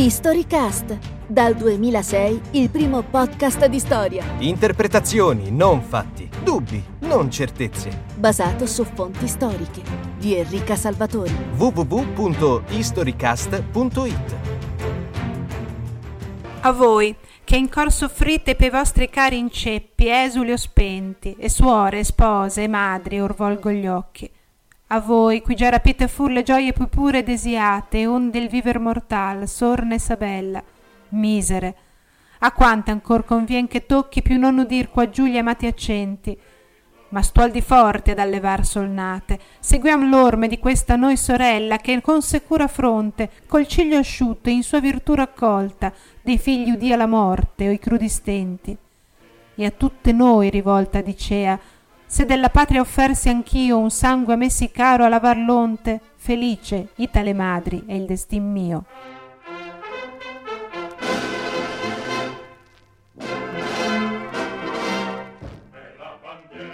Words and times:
Historycast, 0.00 0.96
dal 1.26 1.56
2006 1.56 2.40
il 2.52 2.70
primo 2.70 3.02
podcast 3.02 3.66
di 3.66 3.80
storia. 3.80 4.24
Interpretazioni, 4.38 5.50
non 5.50 5.82
fatti. 5.82 6.30
Dubbi, 6.44 6.80
non 7.00 7.28
certezze. 7.32 8.04
Basato 8.14 8.64
su 8.64 8.84
fonti 8.84 9.26
storiche. 9.26 9.82
Di 10.16 10.36
Enrica 10.36 10.76
Salvatori. 10.76 11.34
www.historycast.it 11.56 14.36
A 16.60 16.70
voi, 16.70 17.16
che 17.42 17.56
in 17.56 17.68
cor 17.68 17.90
soffrite 17.90 18.54
per 18.54 18.68
i 18.68 18.70
vostri 18.70 19.10
cari 19.10 19.36
inceppi, 19.36 20.08
esuli 20.08 20.52
o 20.52 20.56
spenti, 20.56 21.34
e 21.36 21.48
suore, 21.48 22.04
spose, 22.04 22.62
e 22.62 22.68
madri, 22.68 23.20
or 23.20 23.34
volgo 23.34 23.72
gli 23.72 23.88
occhi 23.88 24.30
a 24.90 25.00
voi, 25.00 25.42
qui 25.42 25.54
già 25.54 25.68
rapite 25.68 26.08
fur 26.08 26.30
le 26.30 26.42
gioie 26.42 26.72
più 26.72 26.88
pure 26.88 27.22
desiate, 27.22 28.06
onde 28.06 28.38
il 28.38 28.48
viver 28.48 28.78
mortal, 28.78 29.46
sorna 29.46 29.94
e 29.94 29.98
sabella, 29.98 30.62
misere, 31.10 31.76
a 32.38 32.52
quante 32.52 32.90
ancor 32.90 33.24
convien 33.24 33.66
che 33.66 33.84
tocchi 33.84 34.22
più 34.22 34.38
non 34.38 34.56
udir 34.58 34.88
quaggiù 34.88 35.26
gli 35.26 35.36
amati 35.36 35.66
accenti, 35.66 36.38
ma 37.10 37.20
sto 37.20 37.42
al 37.42 37.50
di 37.50 37.60
forte 37.60 38.12
ad 38.12 38.18
allevar 38.18 38.64
solnate, 38.64 39.38
seguiam 39.60 40.08
l'orme 40.08 40.48
di 40.48 40.58
questa 40.58 40.96
noi 40.96 41.18
sorella, 41.18 41.76
che 41.76 42.00
con 42.00 42.22
secura 42.22 42.66
fronte, 42.66 43.30
col 43.46 43.66
ciglio 43.66 43.98
asciutto, 43.98 44.48
in 44.48 44.62
sua 44.62 44.80
virtù 44.80 45.14
raccolta, 45.14 45.92
dei 46.22 46.38
figli 46.38 46.70
udia 46.70 46.96
la 46.96 47.06
morte 47.06 47.68
o 47.68 47.72
i 47.72 47.78
crudi 47.78 48.08
stenti. 48.08 48.76
E 49.54 49.64
a 49.64 49.70
tutte 49.70 50.12
noi 50.12 50.50
rivolta 50.50 51.00
dicea, 51.00 51.58
se 52.08 52.24
della 52.24 52.48
patria 52.48 52.80
offersi 52.80 53.28
anch'io 53.28 53.78
un 53.78 53.90
sangue 53.90 54.32
a 54.32 54.36
me 54.36 54.48
sì 54.48 54.70
caro 54.70 55.04
a 55.04 55.08
lavar 55.08 55.36
l'onte, 55.36 56.00
felice, 56.16 56.88
itale 56.96 57.34
madri, 57.34 57.84
è 57.86 57.92
il 57.92 58.06
destin 58.06 58.50
mio. 58.50 58.84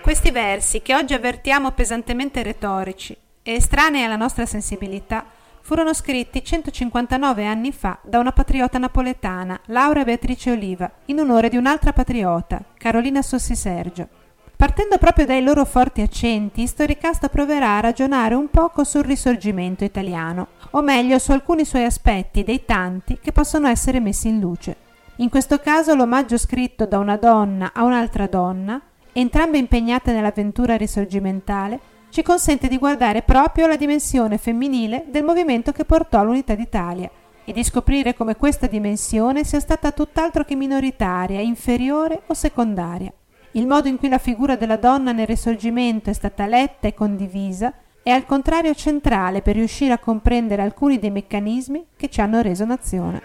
Questi 0.01 0.31
versi, 0.31 0.83
che 0.83 0.95
oggi 0.95 1.15
avvertiamo 1.15 1.73
pesantemente 1.73 2.45
retorici 2.45 3.17
e 3.43 3.55
estranei 3.55 4.05
alla 4.05 4.15
nostra 4.15 4.47
sensibilità, 4.47 5.27
furono 5.63 5.93
scritti 5.95 6.45
159 6.45 7.45
anni 7.45 7.73
fa 7.73 7.99
da 8.03 8.21
una 8.21 8.31
patriota 8.31 8.79
napoletana, 8.79 9.59
Laura 9.67 10.05
Beatrice 10.05 10.53
Oliva, 10.53 10.89
in 11.07 11.19
onore 11.19 11.49
di 11.49 11.57
un'altra 11.57 11.93
patriota, 11.93 12.63
Carolina 12.79 13.21
Sossi 13.21 13.57
Sergio. 13.57 14.23
Partendo 14.57 14.99
proprio 14.99 15.27
dai 15.27 15.43
loro 15.43 15.65
forti 15.65 16.01
accenti, 16.01 16.67
Storicasta 16.67 17.29
proverà 17.29 17.77
a 17.77 17.81
ragionare 17.81 18.35
un 18.35 18.49
poco 18.49 18.85
sul 18.85 19.03
risorgimento 19.03 19.83
italiano, 19.83 20.49
o 20.71 20.81
meglio 20.81 21.19
su 21.19 21.33
alcuni 21.33 21.65
suoi 21.65 21.85
aspetti 21.85 22.45
dei 22.45 22.65
tanti 22.65 23.19
che 23.21 23.33
possono 23.33 23.67
essere 23.67 23.99
messi 23.99 24.29
in 24.29 24.39
luce. 24.39 24.77
In 25.17 25.29
questo 25.29 25.59
caso 25.59 25.95
l'omaggio 25.95 26.39
scritto 26.39 26.87
da 26.87 26.99
una 26.99 27.17
donna 27.17 27.73
a 27.75 27.83
un'altra 27.83 28.27
donna, 28.27 28.81
entrambe 29.13 29.59
impegnate 29.59 30.13
nell'avventura 30.13 30.77
risorgimentale, 30.77 31.93
ci 32.11 32.23
consente 32.23 32.69
di 32.69 32.79
guardare 32.79 33.23
proprio 33.23 33.67
la 33.67 33.77
dimensione 33.77 34.39
femminile 34.39 35.05
del 35.09 35.25
movimento 35.25 35.73
che 35.73 35.85
portò 35.85 36.21
all'unità 36.21 36.55
d'Italia 36.55 37.11
e 37.45 37.53
di 37.53 37.65
scoprire 37.65 38.15
come 38.15 38.37
questa 38.37 38.69
dimensione 38.69 39.45
sia 39.45 39.59
stata 39.59 39.91
tutt'altro 39.91 40.45
che 40.45 40.55
minoritaria, 40.55 41.41
inferiore 41.41 42.23
o 42.27 42.35
secondaria. 42.35 43.13
Il 43.57 43.69
modo 43.69 43.87
in 43.87 43.99
cui 43.99 44.09
la 44.09 44.19
figura 44.19 44.57
della 44.57 44.77
donna 44.77 45.13
nel 45.13 45.29
Risorgimento 45.29 46.11
è 46.11 46.13
stata 46.13 46.45
letta 46.47 46.89
e 46.89 46.95
condivisa 46.95 47.73
è 48.03 48.11
al 48.11 48.27
contrario 48.27 48.75
centrale 48.75 49.43
per 49.43 49.55
riuscire 49.55 49.93
a 49.93 49.99
comprendere 49.99 50.61
alcuni 50.61 50.99
dei 50.99 51.13
meccanismi 51.13 51.87
che 51.97 52.11
ci 52.11 52.21
hanno 52.21 52.43
reso 52.43 52.65
nazione. 52.65 53.23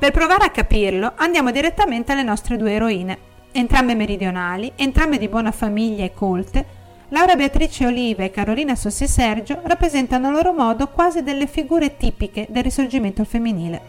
Per 0.00 0.12
provare 0.12 0.44
a 0.44 0.50
capirlo, 0.50 1.12
andiamo 1.16 1.50
direttamente 1.50 2.12
alle 2.12 2.22
nostre 2.22 2.56
due 2.56 2.72
eroine. 2.72 3.18
Entrambe 3.52 3.94
meridionali, 3.94 4.72
entrambe 4.76 5.18
di 5.18 5.28
buona 5.28 5.52
famiglia 5.52 6.04
e 6.04 6.14
colte, 6.14 6.64
Laura 7.08 7.36
Beatrice 7.36 7.84
Oliva 7.84 8.24
e 8.24 8.30
Carolina 8.30 8.74
Sossi 8.74 9.06
Sergio 9.06 9.60
rappresentano 9.62 10.28
a 10.28 10.30
loro 10.30 10.54
modo 10.54 10.88
quasi 10.88 11.22
delle 11.22 11.46
figure 11.46 11.98
tipiche 11.98 12.46
del 12.48 12.62
risorgimento 12.62 13.24
femminile. 13.24 13.82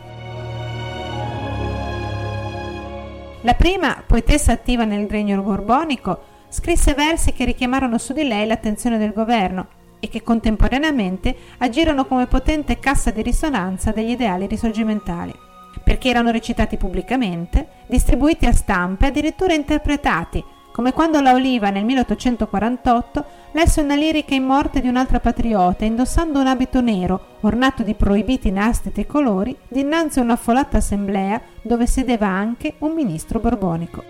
La 3.44 3.54
prima, 3.54 4.04
poetessa 4.06 4.52
attiva 4.52 4.84
nel 4.84 5.08
regno 5.08 5.42
borbonico, 5.42 6.24
scrisse 6.50 6.94
versi 6.94 7.32
che 7.32 7.46
richiamarono 7.46 7.98
su 7.98 8.12
di 8.12 8.24
lei 8.24 8.46
l'attenzione 8.48 8.98
del 8.98 9.14
governo 9.14 9.66
e 10.02 10.10
che 10.10 10.24
contemporaneamente 10.24 11.34
agirono 11.60 12.04
come 12.06 12.28
potente 12.28 12.80
cassa 12.80 13.12
di 13.12 13.22
risonanza 13.22 13.94
degli 13.94 14.10
ideali 14.10 14.46
risorgimentali 14.46 15.50
perché 15.92 16.08
erano 16.08 16.32
recitati 16.32 16.78
pubblicamente, 16.78 17.68
distribuiti 17.86 18.46
a 18.46 18.54
stampe 18.54 19.04
e 19.04 19.08
addirittura 19.10 19.54
interpretati, 19.54 20.42
come 20.72 20.94
quando 20.94 21.20
la 21.20 21.34
Oliva 21.34 21.70
nel 21.70 21.84
1848 21.84 23.26
lesse 23.52 23.82
una 23.82 23.96
lirica 23.96 24.34
in 24.34 24.46
morte 24.46 24.80
di 24.80 24.88
un'altra 24.88 25.20
patriota 25.20 25.84
indossando 25.84 26.40
un 26.40 26.48
abito 26.48 26.80
nero, 26.80 27.36
ornato 27.42 27.84
di 27.84 27.94
proibiti 27.94 28.52
nastri 28.52 28.94
tricolori, 28.94 29.54
dinanzi 29.68 30.20
a 30.20 30.22
un'affollata 30.22 30.78
assemblea 30.78 31.42
dove 31.62 31.86
sedeva 31.88 32.28
anche 32.28 32.76
un 32.78 32.94
ministro 32.94 33.42
borbonico. 33.42 34.02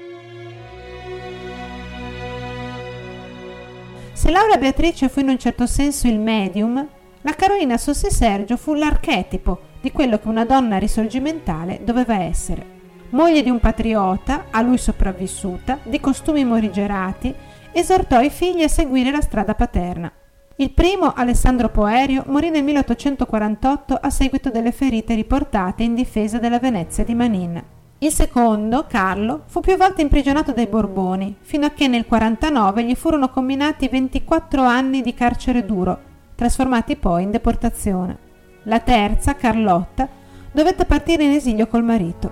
Se 4.14 4.30
Laura 4.30 4.58
Beatrice 4.58 5.10
fu 5.10 5.22
in 5.22 5.30
un 5.30 5.40
certo 5.40 5.66
senso 5.66 6.06
il 6.06 6.20
medium, 6.20 6.88
la 7.22 7.34
Carolina 7.34 7.80
Sossi 7.80 8.12
Sergio 8.12 8.56
fu 8.56 8.76
l'archetipo 8.76 9.70
di 9.82 9.92
quello 9.92 10.20
che 10.20 10.28
una 10.28 10.46
donna 10.46 10.78
risorgimentale 10.78 11.82
doveva 11.84 12.22
essere. 12.22 12.80
Moglie 13.10 13.44
di 13.44 13.50
un 13.50 13.60
patriota, 13.60 14.46
a 14.52 14.62
lui 14.62 14.78
sopravvissuta, 14.78 15.80
di 15.84 16.00
costumi 16.00 16.46
morigerati, 16.46 17.34
esortò 17.74 18.22
i 18.22 18.30
figli 18.30 18.62
a 18.62 18.70
seguire 18.70 19.12
la 19.12 19.22
strada 19.22 19.56
paterna. 19.56 20.12
Il 20.58 20.72
primo, 20.72 21.12
Alessandro 21.14 21.70
Poerio, 21.70 22.24
morì 22.28 22.50
nel 22.50 22.64
1848 22.64 23.96
a 23.96 24.10
seguito 24.10 24.50
delle 24.52 24.72
ferite 24.72 25.16
riportate 25.16 25.84
in 25.84 25.96
difesa 25.96 26.38
della 26.38 26.60
Venezia 26.60 27.04
di 27.04 27.16
Manin. 27.16 27.64
Il 27.98 28.12
secondo, 28.12 28.86
Carlo, 28.88 29.44
fu 29.48 29.60
più 29.60 29.76
volte 29.76 30.02
imprigionato 30.02 30.52
dai 30.52 30.68
Borboni, 30.68 31.36
fino 31.42 31.66
a 31.66 31.70
che 31.72 31.88
nel 31.88 32.06
49 32.06 32.84
gli 32.84 32.96
furono 32.96 33.30
comminati 33.30 33.88
24 33.88 34.64
anni 34.64 35.02
di 35.02 35.14
carcere 35.14 35.66
duro, 35.66 36.00
trasformati 36.36 36.96
poi 36.96 37.24
in 37.24 37.32
deportazione. 37.32 38.30
La 38.66 38.80
terza, 38.80 39.36
Carlotta, 39.36 40.08
dovette 40.52 40.86
partire 40.86 41.24
in 41.24 41.32
esilio 41.32 41.66
col 41.66 41.84
marito. 41.84 42.30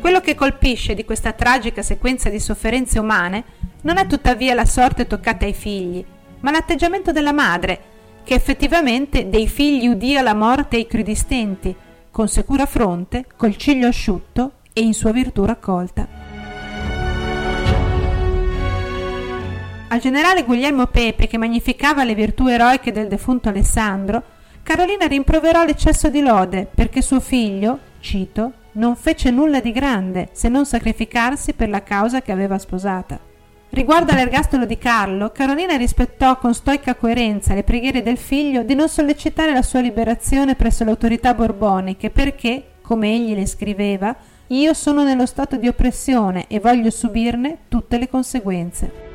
Quello 0.00 0.20
che 0.20 0.36
colpisce 0.36 0.94
di 0.94 1.04
questa 1.04 1.32
tragica 1.32 1.82
sequenza 1.82 2.28
di 2.28 2.38
sofferenze 2.38 3.00
umane 3.00 3.42
non 3.80 3.96
è 3.96 4.06
tuttavia 4.06 4.54
la 4.54 4.64
sorte 4.64 5.08
toccata 5.08 5.44
ai 5.44 5.54
figli, 5.54 6.04
ma 6.40 6.52
l'atteggiamento 6.52 7.10
della 7.10 7.32
madre, 7.32 7.80
che 8.22 8.34
effettivamente 8.34 9.28
dei 9.28 9.48
figli 9.48 9.88
udia 9.88 10.22
la 10.22 10.34
morte 10.34 10.76
ai 10.76 10.86
crudistenti, 10.86 11.74
con 12.12 12.28
sicura 12.28 12.64
fronte, 12.64 13.26
col 13.36 13.56
ciglio 13.56 13.88
asciutto 13.88 14.52
e 14.72 14.82
in 14.82 14.94
sua 14.94 15.10
virtù 15.10 15.44
raccolta. 15.44 16.25
Al 19.88 20.00
generale 20.00 20.42
Guglielmo 20.42 20.86
Pepe, 20.86 21.28
che 21.28 21.38
magnificava 21.38 22.02
le 22.02 22.16
virtù 22.16 22.48
eroiche 22.48 22.90
del 22.90 23.06
defunto 23.06 23.48
Alessandro, 23.48 24.20
Carolina 24.64 25.06
rimproverò 25.06 25.64
l'eccesso 25.64 26.10
di 26.10 26.20
lode 26.20 26.68
perché 26.72 27.00
suo 27.00 27.20
figlio, 27.20 27.78
cito, 28.00 28.52
non 28.72 28.96
fece 28.96 29.30
nulla 29.30 29.60
di 29.60 29.70
grande 29.70 30.30
se 30.32 30.48
non 30.48 30.66
sacrificarsi 30.66 31.52
per 31.52 31.68
la 31.68 31.84
causa 31.84 32.20
che 32.20 32.32
aveva 32.32 32.58
sposata. 32.58 33.18
Riguardo 33.70 34.10
all'ergastolo 34.10 34.64
di 34.66 34.76
Carlo, 34.76 35.30
Carolina 35.30 35.76
rispettò 35.76 36.36
con 36.38 36.52
stoica 36.52 36.96
coerenza 36.96 37.54
le 37.54 37.62
preghiere 37.62 38.02
del 38.02 38.18
figlio 38.18 38.64
di 38.64 38.74
non 38.74 38.88
sollecitare 38.88 39.52
la 39.52 39.62
sua 39.62 39.80
liberazione 39.80 40.56
presso 40.56 40.82
le 40.82 40.90
autorità 40.90 41.32
borboniche 41.32 42.10
perché, 42.10 42.72
come 42.82 43.14
egli 43.14 43.36
le 43.36 43.46
scriveva, 43.46 44.14
io 44.48 44.74
sono 44.74 45.04
nello 45.04 45.26
stato 45.26 45.56
di 45.56 45.68
oppressione 45.68 46.46
e 46.48 46.58
voglio 46.58 46.90
subirne 46.90 47.58
tutte 47.68 47.98
le 47.98 48.08
conseguenze. 48.08 49.05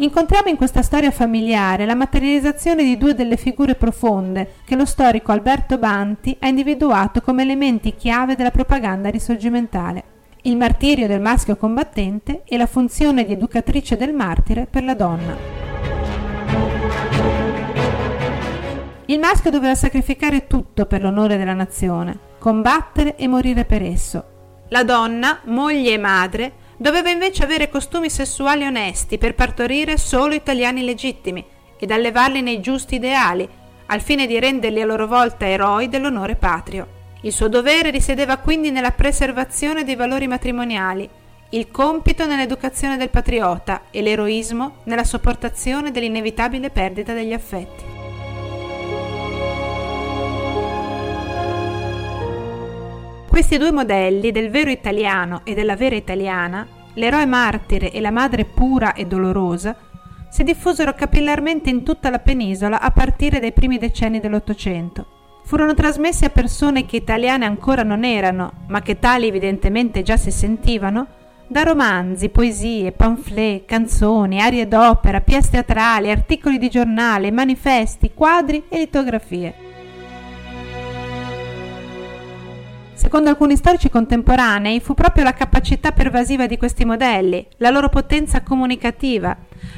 Incontriamo 0.00 0.48
in 0.48 0.56
questa 0.56 0.80
storia 0.80 1.10
familiare 1.10 1.84
la 1.84 1.94
materializzazione 1.94 2.84
di 2.84 2.96
due 2.96 3.14
delle 3.14 3.36
figure 3.36 3.74
profonde 3.74 4.52
che 4.64 4.74
lo 4.74 4.86
storico 4.86 5.30
Alberto 5.30 5.76
Banti 5.76 6.34
ha 6.40 6.48
individuato 6.48 7.20
come 7.20 7.42
elementi 7.42 7.94
chiave 7.94 8.34
della 8.34 8.50
propaganda 8.50 9.10
risorgimentale. 9.10 10.04
il 10.44 10.56
martirio 10.56 11.06
del 11.06 11.20
maschio 11.20 11.54
combattente 11.54 12.44
e 12.46 12.56
la 12.56 12.64
funzione 12.64 13.26
di 13.26 13.34
educatrice 13.34 13.98
del 13.98 14.14
martire 14.14 14.64
per 14.64 14.84
la 14.84 14.94
donna. 14.94 15.36
Il 19.04 19.18
maschio 19.18 19.50
doveva 19.50 19.74
sacrificare 19.74 20.46
tutto 20.46 20.86
per 20.86 21.02
l'onore 21.02 21.36
della 21.36 21.52
nazione, 21.52 22.18
combattere 22.38 23.16
e 23.16 23.28
morire 23.28 23.66
per 23.66 23.82
esso. 23.82 24.24
La 24.68 24.82
donna, 24.82 25.40
moglie 25.44 25.92
e 25.92 25.98
madre, 25.98 26.52
doveva 26.80 27.10
invece 27.10 27.44
avere 27.44 27.68
costumi 27.68 28.08
sessuali 28.08 28.64
onesti 28.64 29.18
per 29.18 29.34
partorire 29.34 29.98
solo 29.98 30.32
italiani 30.32 30.82
legittimi 30.82 31.44
ed 31.78 31.90
allevarli 31.90 32.40
nei 32.40 32.60
giusti 32.60 32.94
ideali, 32.94 33.46
al 33.86 34.00
fine 34.00 34.26
di 34.26 34.40
renderli 34.40 34.80
a 34.80 34.86
loro 34.86 35.06
volta 35.06 35.46
eroi 35.46 35.90
dell'onore 35.90 36.36
patrio. 36.36 36.98
Il 37.20 37.32
suo 37.32 37.48
dovere 37.48 37.90
risiedeva 37.90 38.38
quindi 38.38 38.70
nella 38.70 38.92
preservazione 38.92 39.84
dei 39.84 39.94
valori 39.94 40.26
matrimoniali, 40.26 41.06
il 41.50 41.70
compito 41.70 42.24
nell'educazione 42.24 42.96
del 42.96 43.10
patriota 43.10 43.82
e 43.90 44.00
l'eroismo 44.00 44.76
nella 44.84 45.04
sopportazione 45.04 45.90
dell'inevitabile 45.90 46.70
perdita 46.70 47.12
degli 47.12 47.34
affetti. 47.34 47.99
Questi 53.30 53.56
due 53.56 53.70
modelli 53.70 54.32
del 54.32 54.50
vero 54.50 54.70
italiano 54.70 55.42
e 55.44 55.54
della 55.54 55.76
vera 55.76 55.94
italiana, 55.94 56.66
l'eroe 56.94 57.24
martire 57.24 57.92
e 57.92 58.00
la 58.00 58.10
madre 58.10 58.44
pura 58.44 58.92
e 58.92 59.06
dolorosa, 59.06 59.74
si 60.28 60.42
diffusero 60.42 60.92
capillarmente 60.92 61.70
in 61.70 61.84
tutta 61.84 62.10
la 62.10 62.18
penisola 62.18 62.80
a 62.80 62.90
partire 62.90 63.38
dai 63.38 63.52
primi 63.52 63.78
decenni 63.78 64.20
dell'Ottocento 64.20 65.06
furono 65.50 65.74
trasmessi 65.74 66.24
a 66.24 66.30
persone 66.30 66.86
che 66.86 66.94
italiane 66.94 67.44
ancora 67.44 67.82
non 67.82 68.04
erano, 68.04 68.52
ma 68.68 68.82
che 68.82 69.00
tali 69.00 69.26
evidentemente 69.26 70.02
già 70.02 70.16
si 70.16 70.30
sentivano, 70.30 71.08
da 71.48 71.64
romanzi, 71.64 72.28
poesie, 72.28 72.92
pamphlet, 72.92 73.64
canzoni, 73.64 74.40
arie 74.40 74.68
d'opera, 74.68 75.20
pièce 75.20 75.50
teatrali, 75.50 76.08
articoli 76.08 76.56
di 76.56 76.68
giornale, 76.68 77.32
manifesti, 77.32 78.12
quadri 78.14 78.62
e 78.68 78.78
litografie. 78.78 79.69
Secondo 83.00 83.30
alcuni 83.30 83.56
storici 83.56 83.88
contemporanei 83.88 84.78
fu 84.78 84.92
proprio 84.92 85.24
la 85.24 85.32
capacità 85.32 85.90
pervasiva 85.90 86.46
di 86.46 86.58
questi 86.58 86.84
modelli, 86.84 87.46
la 87.56 87.70
loro 87.70 87.88
potenza 87.88 88.42
comunicativa, 88.42 89.34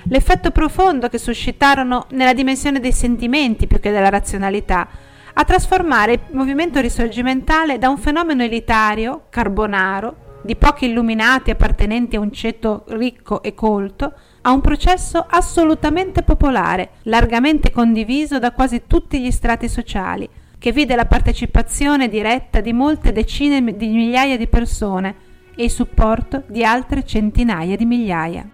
l'effetto 0.07 0.51
profondo 0.51 1.09
che 1.09 1.19
suscitarono 1.19 2.07
nella 2.11 2.33
dimensione 2.33 2.81
dei 2.81 2.91
sentimenti 2.91 3.69
più 3.69 3.79
che 3.79 3.93
della 3.93 4.09
razionalità, 4.09 4.89
a 5.35 5.45
trasformare 5.45 6.15
il 6.15 6.21
movimento 6.33 6.81
risorgimentale 6.81 7.79
da 7.79 7.89
un 7.89 7.97
fenomeno 7.97 8.43
elitario, 8.43 9.27
carbonaro, 9.31 10.41
di 10.43 10.57
pochi 10.57 10.87
illuminati 10.87 11.53
appartenenti 11.53 12.17
a 12.17 12.21
un 12.21 12.33
ceto 12.33 12.83
ricco 12.89 13.41
e 13.45 13.55
colto, 13.55 14.15
a 14.41 14.51
un 14.51 14.61
processo 14.61 15.25
assolutamente 15.29 16.25
popolare, 16.25 16.95
largamente 17.03 17.71
condiviso 17.71 18.41
da 18.41 18.51
quasi 18.51 18.83
tutti 18.89 19.21
gli 19.21 19.31
strati 19.31 19.69
sociali, 19.69 20.29
che 20.63 20.71
vide 20.71 20.95
la 20.95 21.07
partecipazione 21.07 22.09
diretta 22.09 22.61
di 22.61 22.73
molte 22.73 23.11
decine 23.11 23.61
di 23.77 23.89
migliaia 23.89 24.37
di 24.37 24.47
persone 24.47 25.17
e 25.57 25.65
il 25.65 25.71
supporto 25.71 26.45
di 26.47 26.63
altre 26.63 27.05
centinaia 27.05 27.75
di 27.75 27.85
migliaia. 27.85 28.49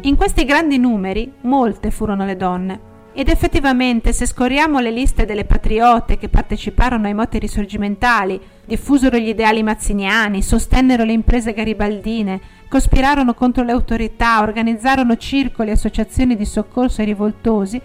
In 0.00 0.16
questi 0.16 0.46
grandi 0.46 0.78
numeri 0.78 1.30
molte 1.42 1.90
furono 1.90 2.24
le 2.24 2.36
donne. 2.36 2.91
Ed 3.14 3.28
effettivamente, 3.28 4.14
se 4.14 4.24
scorriamo 4.24 4.78
le 4.80 4.90
liste 4.90 5.26
delle 5.26 5.44
patriote 5.44 6.16
che 6.16 6.30
parteciparono 6.30 7.06
ai 7.06 7.14
moti 7.14 7.38
risorgimentali, 7.38 8.40
diffusero 8.64 9.18
gli 9.18 9.28
ideali 9.28 9.62
mazziniani, 9.62 10.40
sostennero 10.40 11.04
le 11.04 11.12
imprese 11.12 11.52
garibaldine, 11.52 12.40
cospirarono 12.68 13.34
contro 13.34 13.64
le 13.64 13.72
autorità, 13.72 14.40
organizzarono 14.40 15.16
circoli 15.16 15.68
e 15.68 15.72
associazioni 15.72 16.36
di 16.36 16.46
soccorso 16.46 17.02
ai 17.02 17.08
rivoltosi, 17.08 17.78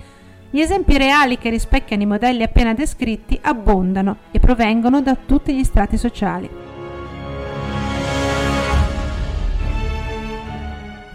gli 0.49 0.61
esempi 0.61 0.97
reali 0.97 1.37
che 1.37 1.49
rispecchiano 1.49 2.03
i 2.03 2.05
modelli 2.05 2.43
appena 2.43 2.73
descritti 2.73 3.37
abbondano 3.41 4.17
e 4.31 4.39
provengono 4.39 5.01
da 5.01 5.17
tutti 5.25 5.53
gli 5.53 5.63
strati 5.65 5.97
sociali. 5.97 6.49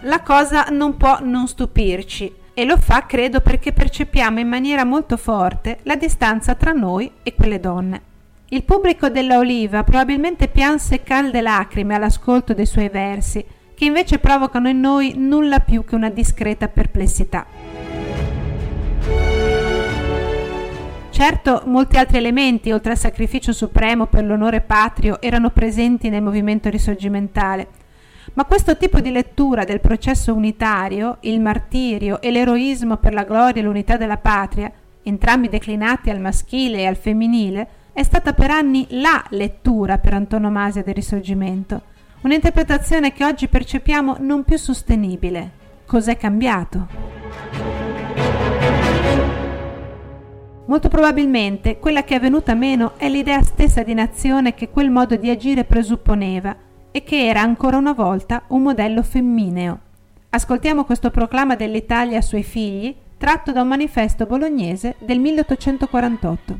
la 0.05 0.21
cosa 0.21 0.67
non 0.69 0.97
può 0.97 1.19
non 1.21 1.47
stupirci 1.47 2.41
e 2.53 2.65
lo 2.65 2.77
fa 2.77 3.05
credo 3.05 3.41
perché 3.41 3.73
percepiamo 3.73 4.39
in 4.39 4.47
maniera 4.47 4.83
molto 4.83 5.17
forte 5.17 5.79
la 5.83 5.95
distanza 5.95 6.55
tra 6.55 6.71
noi 6.71 7.11
e 7.23 7.33
quelle 7.33 7.59
donne. 7.59 8.01
Il 8.49 8.63
pubblico 8.63 9.09
della 9.09 9.39
Oliva 9.39 9.83
probabilmente 9.83 10.47
pianse 10.47 11.01
calde 11.01 11.41
lacrime 11.41 11.95
all'ascolto 11.95 12.53
dei 12.53 12.67
suoi 12.67 12.89
versi, 12.89 13.43
che 13.73 13.85
invece 13.85 14.19
provocano 14.19 14.69
in 14.69 14.79
noi 14.79 15.13
nulla 15.17 15.59
più 15.59 15.83
che 15.83 15.95
una 15.95 16.09
discreta 16.09 16.67
perplessità. 16.67 17.47
Certo, 21.09 21.63
molti 21.65 21.97
altri 21.97 22.17
elementi, 22.17 22.71
oltre 22.71 22.91
al 22.91 22.97
sacrificio 22.97 23.53
supremo 23.53 24.05
per 24.07 24.23
l'onore 24.23 24.61
patrio, 24.61 25.21
erano 25.21 25.49
presenti 25.49 26.09
nel 26.09 26.21
movimento 26.21 26.69
risorgimentale, 26.69 27.67
ma 28.33 28.45
questo 28.45 28.77
tipo 28.77 28.99
di 28.99 29.11
lettura 29.11 29.63
del 29.63 29.79
processo 29.79 30.33
unitario, 30.33 31.17
il 31.21 31.39
martirio 31.39 32.21
e 32.21 32.31
l'eroismo 32.31 32.97
per 32.97 33.13
la 33.13 33.23
gloria 33.23 33.61
e 33.61 33.65
l'unità 33.65 33.97
della 33.97 34.17
patria, 34.17 34.71
entrambi 35.03 35.49
declinati 35.49 36.09
al 36.09 36.19
maschile 36.19 36.79
e 36.79 36.85
al 36.85 36.95
femminile, 36.95 37.67
è 37.93 38.01
stata 38.01 38.33
per 38.33 38.49
anni 38.49 38.87
la 38.89 39.23
lettura 39.29 39.99
per 39.99 40.13
antonomasia 40.13 40.81
del 40.81 40.95
risorgimento, 40.95 41.81
un'interpretazione 42.21 43.13
che 43.13 43.23
oggi 43.23 43.47
percepiamo 43.47 44.17
non 44.19 44.43
più 44.43 44.57
sostenibile. 44.57 45.61
Cos'è 45.85 46.17
cambiato? 46.17 46.87
Molto 50.65 50.87
probabilmente 50.87 51.77
quella 51.77 52.03
che 52.03 52.15
è 52.15 52.19
venuta 52.19 52.55
meno 52.55 52.93
è 52.97 53.09
l'idea 53.09 53.43
stessa 53.43 53.83
di 53.83 53.93
nazione 53.93 54.53
che 54.53 54.69
quel 54.69 54.89
modo 54.89 55.17
di 55.17 55.29
agire 55.29 55.65
presupponeva 55.65 56.55
e 56.95 57.03
che 57.03 57.25
era 57.25 57.41
ancora 57.41 57.75
una 57.75 57.93
volta 57.93 58.43
un 58.49 58.61
modello 58.61 59.01
femmineo. 59.01 59.79
Ascoltiamo 60.29 60.85
questo 60.85 61.09
proclama 61.09 61.55
dell'Italia 61.55 62.17
ai 62.17 62.23
suoi 62.23 62.43
figli, 62.43 62.95
tratto 63.17 63.51
da 63.51 63.63
un 63.63 63.67
manifesto 63.67 64.27
bolognese 64.27 64.95
del 64.99 65.19
1848. 65.19 66.57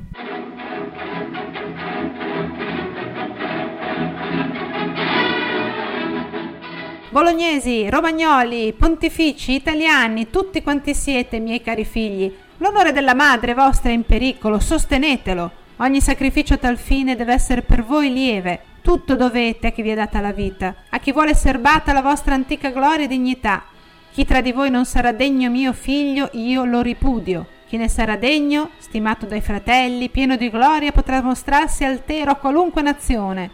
Bolognesi, 7.12 7.88
romagnoli, 7.92 8.74
pontifici, 8.74 9.54
italiani, 9.54 10.32
tutti 10.32 10.64
quanti 10.64 10.96
siete, 10.96 11.38
miei 11.38 11.62
cari 11.62 11.86
figli, 11.86 12.34
l'onore 12.58 12.92
della 12.92 13.14
madre 13.14 13.54
vostra 13.54 13.92
è 13.92 13.94
in 13.94 14.04
pericolo, 14.04 14.60
sostenetelo. 14.60 15.52
Ogni 15.78 16.02
sacrificio 16.02 16.56
a 16.56 16.58
tal 16.58 16.78
fine 16.78 17.16
deve 17.16 17.34
essere 17.34 17.62
per 17.62 17.84
voi 17.84 18.12
lieve, 18.12 18.62
tutto 18.84 19.16
dovete 19.16 19.68
a 19.68 19.72
chi 19.72 19.82
vi 19.82 19.92
è 19.92 19.96
data 19.96 20.20
la 20.20 20.34
vita, 20.34 20.76
a 20.90 21.00
chi 21.00 21.14
vuole 21.14 21.34
serbata 21.34 21.94
la 21.94 22.02
vostra 22.02 22.36
antica 22.36 22.70
gloria 22.70 23.06
e 23.06 23.08
dignità. 23.08 23.64
Chi 24.12 24.26
tra 24.26 24.42
di 24.42 24.52
voi 24.52 24.70
non 24.70 24.86
sarà 24.86 25.14
degno 25.14 25.50
mio 25.50 25.72
figlio, 25.72 26.30
io 26.34 26.66
lo 26.66 26.82
ripudio. 26.82 27.48
Chi 27.66 27.78
ne 27.78 27.88
sarà 27.88 28.18
degno, 28.18 28.72
stimato 28.78 29.26
dai 29.26 29.42
fratelli, 29.42 30.10
pieno 30.10 30.36
di 30.36 30.50
gloria, 30.50 30.92
potrà 30.92 31.22
mostrarsi 31.22 31.86
altero 31.86 32.32
a 32.32 32.36
qualunque 32.36 32.82
nazione. 32.82 33.50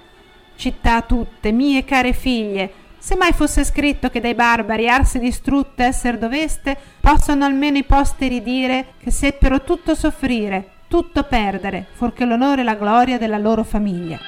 Città 0.56 1.02
tutte, 1.04 1.52
mie 1.52 1.86
care 1.86 2.12
figlie, 2.12 2.74
se 2.98 3.16
mai 3.16 3.32
fosse 3.32 3.64
scritto 3.64 4.10
che 4.10 4.20
dai 4.20 4.36
barbari 4.36 4.90
arse 4.90 5.20
distrutte 5.20 5.86
esser 5.86 6.18
doveste, 6.18 6.76
possono 7.00 7.46
almeno 7.46 7.78
i 7.78 7.84
posteri 7.84 8.42
dire 8.42 8.94
che 9.00 9.12
seppero 9.12 9.62
tutto 9.62 9.96
soffrire, 9.96 10.72
tutto 10.90 11.24
perdere, 11.24 11.86
forché 11.94 12.26
l'onore 12.26 12.62
e 12.62 12.66
la 12.66 12.76
gloria 12.76 13.18
della 13.18 13.38
loro 13.38 13.64
famiglia. 13.64 14.20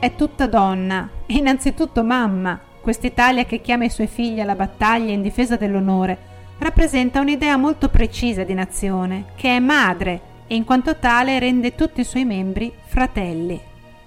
È 0.00 0.14
tutta 0.14 0.46
donna, 0.46 1.10
e 1.26 1.34
innanzitutto 1.34 2.04
mamma. 2.04 2.60
Quest'Italia 2.80 3.44
che 3.44 3.60
chiama 3.60 3.84
i 3.84 3.90
suoi 3.90 4.06
figli 4.06 4.38
alla 4.38 4.54
battaglia 4.54 5.10
in 5.10 5.22
difesa 5.22 5.56
dell'onore 5.56 6.16
rappresenta 6.58 7.18
un'idea 7.18 7.56
molto 7.56 7.88
precisa 7.88 8.44
di 8.44 8.54
nazione, 8.54 9.32
che 9.34 9.56
è 9.56 9.58
madre 9.58 10.20
e 10.46 10.54
in 10.54 10.62
quanto 10.64 10.96
tale 10.98 11.40
rende 11.40 11.74
tutti 11.74 12.00
i 12.00 12.04
suoi 12.04 12.24
membri 12.24 12.72
fratelli. 12.84 13.60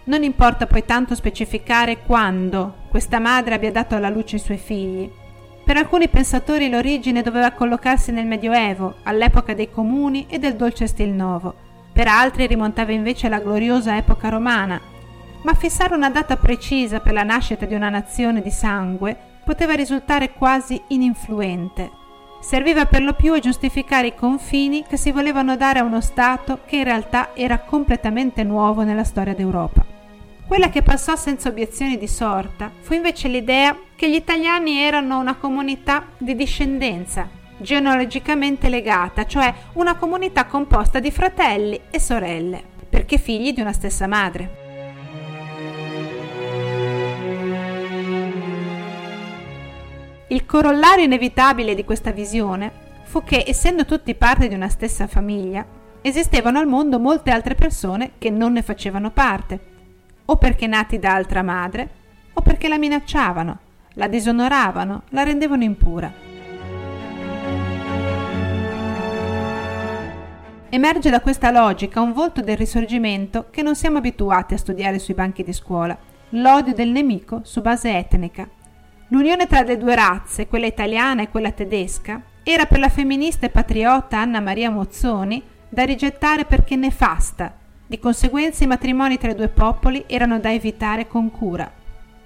Non 0.06 0.24
importa 0.24 0.66
poi 0.66 0.86
tanto 0.86 1.14
specificare 1.14 2.00
quando 2.06 2.76
questa 2.90 3.20
madre 3.20 3.56
abbia 3.56 3.72
dato 3.72 3.94
alla 3.94 4.10
luce 4.10 4.38
i 4.38 4.40
suoi 4.40 4.58
figli. 4.58 5.12
Per 5.66 5.76
alcuni 5.76 6.08
pensatori 6.08 6.70
l'origine 6.70 7.22
doveva 7.22 7.52
collocarsi 7.52 8.14
nel 8.14 8.26
Medioevo, 8.26 8.96
all'epoca 9.04 9.54
dei 9.54 9.70
comuni 9.70 10.26
e 10.30 10.40
del 10.40 10.56
dolce 10.56 10.88
stil 10.88 11.10
nuovo. 11.10 11.54
Per 11.92 12.08
altri 12.08 12.48
rimontava 12.48 12.94
invece 12.94 13.28
alla 13.28 13.40
gloriosa 13.40 13.98
epoca 13.98 14.30
romana. 14.30 14.91
Ma 15.44 15.54
fissare 15.56 15.96
una 15.96 16.10
data 16.10 16.38
precisa 16.38 17.00
per 17.00 17.14
la 17.14 17.24
nascita 17.24 17.66
di 17.66 17.74
una 17.74 17.90
nazione 17.90 18.42
di 18.42 18.52
sangue 18.52 19.18
poteva 19.44 19.74
risultare 19.74 20.34
quasi 20.34 20.80
ininfluente. 20.90 21.90
Serviva 22.42 22.86
per 22.86 23.02
lo 23.02 23.14
più 23.14 23.34
a 23.34 23.40
giustificare 23.40 24.08
i 24.08 24.16
confini 24.16 24.84
che 24.88 24.98
si 24.98 25.12
volevano 25.12 25.56
dare 25.56 25.80
a 25.80 25.84
uno 25.84 26.02
Stato 26.02 26.60
che 26.66 26.78
in 26.78 26.84
realtà 26.84 27.36
era 27.36 27.60
completamente 27.60 28.44
nuovo 28.44 28.84
nella 28.84 29.04
storia 29.04 29.34
d'Europa. 29.34 29.84
Quella 30.48 30.70
che 30.70 30.82
passò 30.82 31.16
senza 31.16 31.50
obiezioni 31.50 31.98
di 31.98 32.08
sorta 32.08 32.72
fu 32.82 32.94
invece 32.94 33.28
l'idea 33.28 33.76
che 33.96 34.10
gli 34.10 34.16
italiani 34.16 34.80
erano 34.80 35.20
una 35.20 35.36
comunità 35.36 36.08
di 36.18 36.36
discendenza, 36.36 37.30
genealogicamente 37.58 38.70
legata, 38.70 39.26
cioè 39.26 39.54
una 39.74 39.96
comunità 39.96 40.46
composta 40.46 41.00
di 41.00 41.10
fratelli 41.10 41.80
e 41.90 42.00
sorelle, 42.00 42.62
perché 42.90 43.18
figli 43.18 43.54
di 43.54 43.62
una 43.62 43.74
stessa 43.74 44.08
madre. 44.08 44.61
Il 50.32 50.46
corollario 50.46 51.04
inevitabile 51.04 51.76
di 51.76 51.84
questa 51.84 52.14
visione 52.14 52.72
fu 53.04 53.22
che, 53.22 53.44
essendo 53.46 53.84
tutti 53.84 54.16
parte 54.16 54.48
di 54.48 54.56
una 54.56 54.70
stessa 54.70 55.06
famiglia, 55.06 55.66
esistevano 56.02 56.58
al 56.58 56.68
mondo 56.68 57.00
molte 57.00 57.32
altre 57.32 57.54
persone 57.54 58.12
che 58.18 58.30
non 58.30 58.54
ne 58.54 58.62
facevano 58.62 59.12
parte, 59.12 59.60
o 60.24 60.38
perché 60.38 60.68
nati 60.68 61.00
da 61.00 61.16
altra 61.16 61.42
madre, 61.42 61.90
o 62.32 62.40
perché 62.40 62.70
la 62.70 62.78
minacciavano, 62.78 63.60
la 63.96 64.08
disonoravano, 64.08 65.02
la 65.10 65.24
rendevano 65.24 65.64
impura. 65.64 66.10
Emerge 70.70 71.10
da 71.10 71.20
questa 71.20 71.52
logica 71.52 72.00
un 72.00 72.14
volto 72.14 72.40
del 72.40 72.56
risorgimento 72.56 73.48
che 73.52 73.62
non 73.62 73.76
siamo 73.76 73.98
abituati 73.98 74.54
a 74.54 74.58
studiare 74.58 74.98
sui 74.98 75.14
banchi 75.14 75.44
di 75.44 75.52
scuola, 75.52 75.98
l'odio 76.30 76.74
del 76.74 76.88
nemico 76.88 77.42
su 77.44 77.60
base 77.60 77.98
etnica, 77.98 78.48
L'unione 79.13 79.46
tra 79.46 79.62
le 79.63 79.77
due 79.77 79.94
razze, 79.94 80.48
quella 80.48 80.68
italiana 80.68 81.22
e 81.22 81.30
quella 81.30 81.51
tedesca, 81.51 82.22
era 82.44 82.65
per 82.65 82.80
la 82.80 82.88
femminista 82.88 83.46
e 83.46 83.50
patriota 83.50 84.18
Anna 84.18 84.39
Maria 84.39 84.70
Mozzoni 84.70 85.44
da 85.68 85.84
rigettare 85.84 86.46
perché 86.46 86.77
nefasta. 86.77 87.53
Di 87.86 88.00
conseguenza 88.00 88.63
i 88.63 88.68
matrimoni 88.68 89.18
tra 89.18 89.32
i 89.32 89.36
due 89.36 89.50
popoli 89.50 90.06
erano 90.08 90.39
da 90.39 90.53
evitare 90.53 91.08
con 91.10 91.30
cura. 91.30 91.70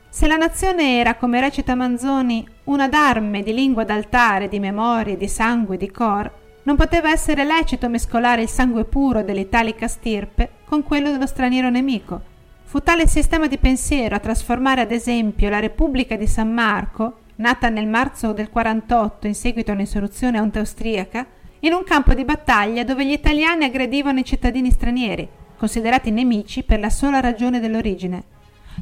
Se 0.09 0.27
la 0.27 0.35
nazione 0.35 0.99
era, 0.99 1.15
come 1.15 1.39
recita 1.39 1.73
Manzoni, 1.73 2.47
una 2.65 2.87
d'arme 2.87 3.41
di 3.41 3.55
lingua 3.55 3.83
d'altare, 3.83 4.47
di 4.47 4.59
memorie, 4.59 5.17
di 5.17 5.27
sangue, 5.27 5.77
di 5.77 5.89
cor, 5.89 6.31
non 6.65 6.75
poteva 6.75 7.09
essere 7.09 7.45
lecito 7.45 7.89
mescolare 7.89 8.43
il 8.43 8.47
sangue 8.47 8.85
puro 8.85 9.23
dell'italica 9.23 9.87
stirpe 9.87 10.51
con 10.65 10.83
quello 10.83 11.09
dello 11.09 11.25
straniero 11.25 11.71
nemico, 11.71 12.33
Fu 12.67 12.79
tale 12.79 13.07
sistema 13.07 13.47
di 13.47 13.59
pensiero 13.59 14.15
a 14.15 14.19
trasformare 14.19 14.81
ad 14.81 14.91
esempio 14.91 15.49
la 15.49 15.59
Repubblica 15.59 16.15
di 16.15 16.25
San 16.25 16.51
Marco, 16.51 17.19
nata 17.35 17.69
nel 17.69 17.87
marzo 17.87 18.33
del 18.33 18.49
48 18.49 19.27
in 19.27 19.35
seguito 19.35 19.69
a 19.69 19.75
un'insurrezione 19.75 20.39
austriaca, 20.39 21.25
in 21.59 21.73
un 21.73 21.83
campo 21.83 22.15
di 22.15 22.25
battaglia 22.25 22.83
dove 22.83 23.05
gli 23.05 23.11
italiani 23.11 23.65
aggredivano 23.65 24.19
i 24.19 24.25
cittadini 24.25 24.71
stranieri, 24.71 25.29
considerati 25.55 26.09
nemici 26.09 26.63
per 26.63 26.79
la 26.79 26.89
sola 26.89 27.19
ragione 27.19 27.59
dell'origine, 27.59 28.23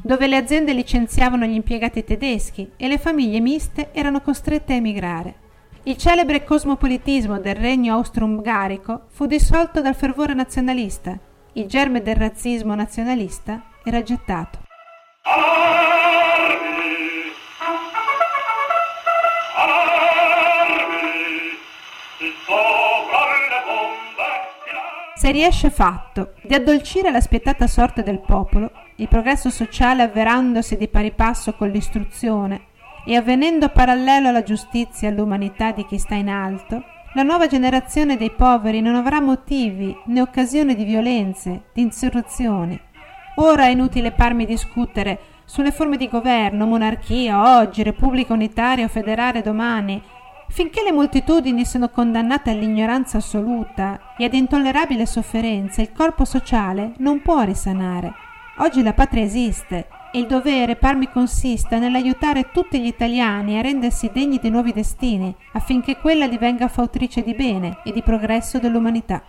dove 0.02 0.26
le 0.26 0.36
aziende 0.36 0.72
licenziavano 0.72 1.44
gli 1.44 1.54
impiegati 1.54 2.02
tedeschi 2.02 2.72
e 2.76 2.88
le 2.88 2.98
famiglie 2.98 3.38
miste 3.38 3.90
erano 3.92 4.22
costrette 4.22 4.72
a 4.72 4.76
emigrare. 4.76 5.34
Il 5.84 5.98
celebre 5.98 6.42
cosmopolitismo 6.42 7.38
del 7.38 7.54
regno 7.54 7.94
austro-ungarico 7.94 9.02
fu 9.08 9.26
dissolto 9.26 9.82
dal 9.82 9.94
fervore 9.94 10.32
nazionalista, 10.32 11.16
il 11.52 11.66
germe 11.66 12.02
del 12.02 12.16
razzismo 12.16 12.74
nazionalista 12.74 13.62
era 13.84 14.02
gettato. 14.02 14.62
Se 25.16 25.30
riesce 25.30 25.70
fatto 25.70 26.34
di 26.42 26.52
addolcire 26.52 27.10
la 27.10 27.20
spietata 27.20 27.66
sorte 27.66 28.02
del 28.02 28.20
popolo, 28.20 28.70
il 28.96 29.08
progresso 29.08 29.48
sociale 29.48 30.02
avverandosi 30.02 30.76
di 30.76 30.86
pari 30.88 31.12
passo 31.12 31.54
con 31.54 31.70
l'istruzione 31.70 32.66
e 33.06 33.16
avvenendo 33.16 33.70
parallelo 33.70 34.28
alla 34.28 34.42
giustizia 34.42 35.08
e 35.08 35.12
all'umanità 35.12 35.72
di 35.72 35.86
chi 35.86 35.96
sta 35.98 36.14
in 36.14 36.28
alto, 36.28 36.82
la 37.14 37.22
nuova 37.22 37.46
generazione 37.46 38.16
dei 38.16 38.32
poveri 38.32 38.80
non 38.80 38.96
avrà 38.96 39.20
motivi 39.20 39.96
né 40.06 40.20
occasione 40.20 40.74
di 40.74 40.84
violenze, 40.84 41.66
di 41.72 41.80
insurrezioni, 41.80 42.78
Ora 43.36 43.64
è 43.64 43.70
inutile 43.70 44.14
farmi 44.16 44.46
discutere 44.46 45.18
sulle 45.44 45.72
forme 45.72 45.96
di 45.96 46.08
governo, 46.08 46.66
monarchia 46.66 47.58
oggi, 47.58 47.82
repubblica 47.82 48.32
unitaria 48.32 48.84
o 48.84 48.88
federale 48.88 49.42
domani. 49.42 50.00
Finché 50.48 50.82
le 50.84 50.92
moltitudini 50.92 51.64
sono 51.64 51.88
condannate 51.88 52.50
all'ignoranza 52.50 53.16
assoluta 53.16 54.14
e 54.16 54.24
ad 54.24 54.34
intollerabile 54.34 55.04
sofferenza, 55.04 55.82
il 55.82 55.92
corpo 55.92 56.24
sociale 56.24 56.92
non 56.98 57.22
può 57.22 57.42
risanare. 57.42 58.12
Oggi 58.58 58.82
la 58.82 58.92
patria 58.92 59.24
esiste 59.24 59.88
e 60.12 60.20
il 60.20 60.26
dovere 60.26 60.76
parmi 60.76 61.10
consista 61.10 61.78
nell'aiutare 61.78 62.52
tutti 62.52 62.78
gli 62.78 62.86
italiani 62.86 63.58
a 63.58 63.62
rendersi 63.62 64.10
degni 64.12 64.38
di 64.38 64.48
nuovi 64.48 64.72
destini, 64.72 65.34
affinché 65.54 65.96
quella 65.96 66.28
divenga 66.28 66.68
fautrice 66.68 67.22
di 67.22 67.34
bene 67.34 67.78
e 67.82 67.90
di 67.90 68.00
progresso 68.00 68.60
dell'umanità. 68.60 69.24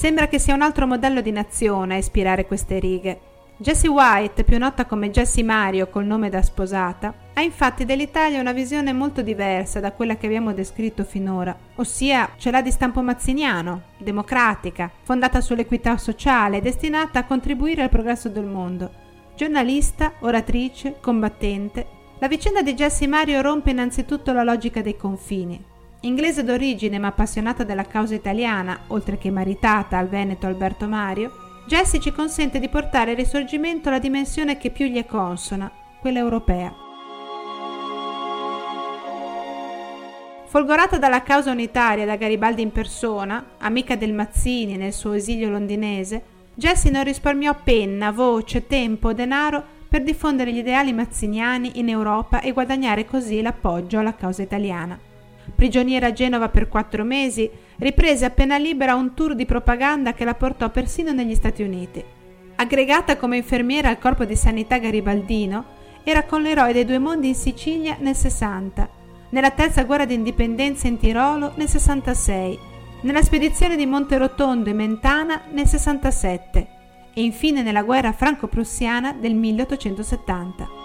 Sembra 0.00 0.28
che 0.28 0.38
sia 0.38 0.54
un 0.54 0.62
altro 0.62 0.86
modello 0.86 1.20
di 1.20 1.30
nazione 1.30 1.96
a 1.96 1.98
ispirare 1.98 2.46
queste 2.46 2.78
righe. 2.78 3.20
Jessie 3.58 3.90
White, 3.90 4.44
più 4.44 4.56
nota 4.56 4.86
come 4.86 5.10
Jessie 5.10 5.44
Mario 5.44 5.90
col 5.90 6.06
nome 6.06 6.30
da 6.30 6.40
sposata, 6.40 7.12
ha 7.34 7.42
infatti 7.42 7.84
dell'Italia 7.84 8.40
una 8.40 8.54
visione 8.54 8.94
molto 8.94 9.20
diversa 9.20 9.78
da 9.78 9.92
quella 9.92 10.16
che 10.16 10.24
abbiamo 10.24 10.54
descritto 10.54 11.04
finora, 11.04 11.54
ossia 11.74 12.30
ce 12.38 12.50
l'ha 12.50 12.62
di 12.62 12.70
stampo 12.70 13.02
mazziniano, 13.02 13.82
democratica, 13.98 14.90
fondata 15.02 15.42
sull'equità 15.42 15.98
sociale, 15.98 16.62
destinata 16.62 17.18
a 17.18 17.24
contribuire 17.26 17.82
al 17.82 17.90
progresso 17.90 18.30
del 18.30 18.46
mondo. 18.46 18.90
Giornalista, 19.36 20.14
oratrice, 20.20 20.96
combattente, 20.98 21.86
la 22.20 22.26
vicenda 22.26 22.62
di 22.62 22.72
Jessie 22.72 23.06
Mario 23.06 23.42
rompe 23.42 23.72
innanzitutto 23.72 24.32
la 24.32 24.44
logica 24.44 24.80
dei 24.80 24.96
confini. 24.96 25.62
Inglese 26.02 26.44
d'origine 26.44 26.98
ma 26.98 27.08
appassionata 27.08 27.62
della 27.62 27.84
causa 27.84 28.14
italiana, 28.14 28.84
oltre 28.86 29.18
che 29.18 29.30
maritata 29.30 29.98
al 29.98 30.08
veneto 30.08 30.46
Alberto 30.46 30.88
Mario, 30.88 31.62
Jessie 31.66 32.00
ci 32.00 32.10
consente 32.10 32.58
di 32.58 32.70
portare 32.70 33.10
il 33.10 33.18
risorgimento 33.18 33.88
alla 33.90 33.98
dimensione 33.98 34.56
che 34.56 34.70
più 34.70 34.86
gli 34.86 34.96
è 34.96 35.04
consona, 35.04 35.70
quella 36.00 36.18
europea. 36.18 36.74
Folgorata 40.46 40.96
dalla 40.96 41.22
causa 41.22 41.50
unitaria 41.50 42.06
da 42.06 42.16
Garibaldi 42.16 42.62
in 42.62 42.72
persona, 42.72 43.50
amica 43.58 43.94
del 43.94 44.14
Mazzini 44.14 44.78
nel 44.78 44.94
suo 44.94 45.12
esilio 45.12 45.50
londinese, 45.50 46.22
Jessie 46.54 46.90
non 46.90 47.04
risparmiò 47.04 47.54
penna, 47.62 48.10
voce, 48.10 48.66
tempo, 48.66 49.12
denaro 49.12 49.62
per 49.86 50.02
diffondere 50.02 50.50
gli 50.50 50.58
ideali 50.58 50.94
mazziniani 50.94 51.78
in 51.78 51.90
Europa 51.90 52.40
e 52.40 52.52
guadagnare 52.52 53.04
così 53.04 53.42
l'appoggio 53.42 53.98
alla 53.98 54.14
causa 54.14 54.40
italiana 54.40 55.08
prigioniera 55.54 56.08
a 56.08 56.12
Genova 56.12 56.48
per 56.48 56.68
quattro 56.68 57.04
mesi, 57.04 57.50
riprese 57.78 58.24
appena 58.24 58.56
libera 58.56 58.94
un 58.94 59.14
tour 59.14 59.34
di 59.34 59.46
propaganda 59.46 60.12
che 60.12 60.24
la 60.24 60.34
portò 60.34 60.70
persino 60.70 61.12
negli 61.12 61.34
Stati 61.34 61.62
Uniti. 61.62 62.02
Aggregata 62.56 63.16
come 63.16 63.36
infermiera 63.36 63.88
al 63.88 63.98
corpo 63.98 64.24
di 64.24 64.36
sanità 64.36 64.78
garibaldino, 64.78 65.78
era 66.04 66.24
con 66.24 66.42
l'eroe 66.42 66.72
dei 66.72 66.84
due 66.84 66.98
mondi 66.98 67.28
in 67.28 67.34
Sicilia 67.34 67.96
nel 68.00 68.14
60, 68.14 68.88
nella 69.30 69.50
terza 69.50 69.84
guerra 69.84 70.04
d'indipendenza 70.04 70.86
in 70.86 70.98
Tirolo 70.98 71.52
nel 71.56 71.68
66, 71.68 72.58
nella 73.02 73.22
spedizione 73.22 73.76
di 73.76 73.86
Monterotondo 73.86 74.70
e 74.70 74.74
Mentana 74.74 75.42
nel 75.52 75.66
67 75.66 76.68
e 77.14 77.22
infine 77.22 77.62
nella 77.62 77.82
guerra 77.82 78.12
franco-prussiana 78.12 79.12
del 79.12 79.34
1870. 79.34 80.79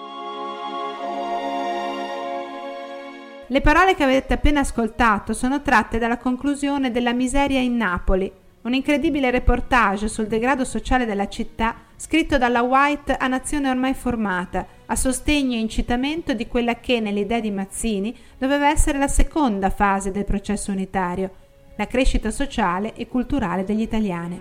Le 3.48 3.60
parole 3.60 3.94
che 3.94 4.02
avete 4.02 4.34
appena 4.34 4.60
ascoltato 4.60 5.32
sono 5.32 5.62
tratte 5.62 5.98
dalla 5.98 6.18
conclusione 6.18 6.90
della 6.90 7.12
miseria 7.12 7.60
in 7.60 7.76
Napoli, 7.76 8.30
un 8.62 8.74
incredibile 8.74 9.30
reportage 9.30 10.08
sul 10.08 10.26
degrado 10.26 10.64
sociale 10.64 11.06
della 11.06 11.28
città 11.28 11.76
scritto 11.94 12.38
dalla 12.38 12.62
White 12.62 13.14
a 13.14 13.28
nazione 13.28 13.70
ormai 13.70 13.94
formata, 13.94 14.66
a 14.86 14.96
sostegno 14.96 15.54
e 15.54 15.60
incitamento 15.60 16.32
di 16.32 16.48
quella 16.48 16.74
che 16.80 16.98
nell'idea 16.98 17.38
di 17.38 17.52
Mazzini 17.52 18.16
doveva 18.36 18.68
essere 18.68 18.98
la 18.98 19.06
seconda 19.06 19.70
fase 19.70 20.10
del 20.10 20.24
processo 20.24 20.72
unitario, 20.72 21.30
la 21.76 21.86
crescita 21.86 22.32
sociale 22.32 22.94
e 22.94 23.06
culturale 23.06 23.62
degli 23.62 23.82
italiani. 23.82 24.40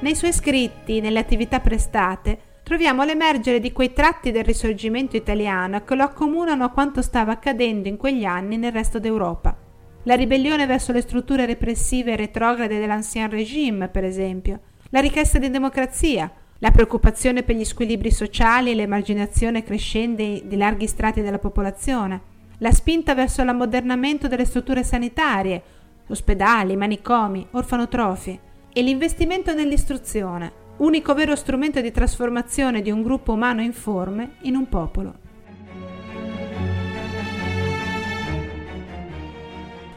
Nei 0.00 0.14
suoi 0.14 0.32
scritti, 0.34 1.00
nelle 1.00 1.20
attività 1.20 1.58
prestate, 1.60 2.50
troviamo 2.62 3.04
l'emergere 3.04 3.60
di 3.60 3.72
quei 3.72 3.92
tratti 3.92 4.30
del 4.30 4.44
risorgimento 4.44 5.16
italiano 5.16 5.82
che 5.84 5.94
lo 5.94 6.04
accomunano 6.04 6.64
a 6.64 6.70
quanto 6.70 7.02
stava 7.02 7.32
accadendo 7.32 7.88
in 7.88 7.96
quegli 7.96 8.24
anni 8.24 8.56
nel 8.56 8.72
resto 8.72 8.98
d'Europa. 8.98 9.56
La 10.04 10.14
ribellione 10.14 10.66
verso 10.66 10.92
le 10.92 11.00
strutture 11.00 11.46
repressive 11.46 12.12
e 12.12 12.16
retrograde 12.16 12.78
dell'Ancien 12.78 13.28
Régime, 13.28 13.88
per 13.88 14.04
esempio, 14.04 14.60
la 14.90 15.00
richiesta 15.00 15.38
di 15.38 15.50
democrazia, 15.50 16.30
la 16.58 16.70
preoccupazione 16.70 17.42
per 17.42 17.56
gli 17.56 17.64
squilibri 17.64 18.10
sociali 18.10 18.70
e 18.70 18.74
l'emarginazione 18.74 19.64
crescente 19.64 20.42
di 20.44 20.56
larghi 20.56 20.86
strati 20.86 21.20
della 21.20 21.38
popolazione, 21.38 22.20
la 22.58 22.70
spinta 22.70 23.14
verso 23.14 23.42
l'ammodernamento 23.42 24.28
delle 24.28 24.44
strutture 24.44 24.84
sanitarie, 24.84 25.62
ospedali, 26.06 26.76
manicomi, 26.76 27.46
orfanotrofi, 27.50 28.38
e 28.72 28.82
l'investimento 28.82 29.52
nell'istruzione, 29.52 30.52
unico 30.82 31.14
vero 31.14 31.36
strumento 31.36 31.80
di 31.80 31.92
trasformazione 31.92 32.82
di 32.82 32.90
un 32.90 33.02
gruppo 33.02 33.32
umano 33.32 33.62
informe 33.62 34.32
in 34.42 34.56
un 34.56 34.68
popolo. 34.68 35.14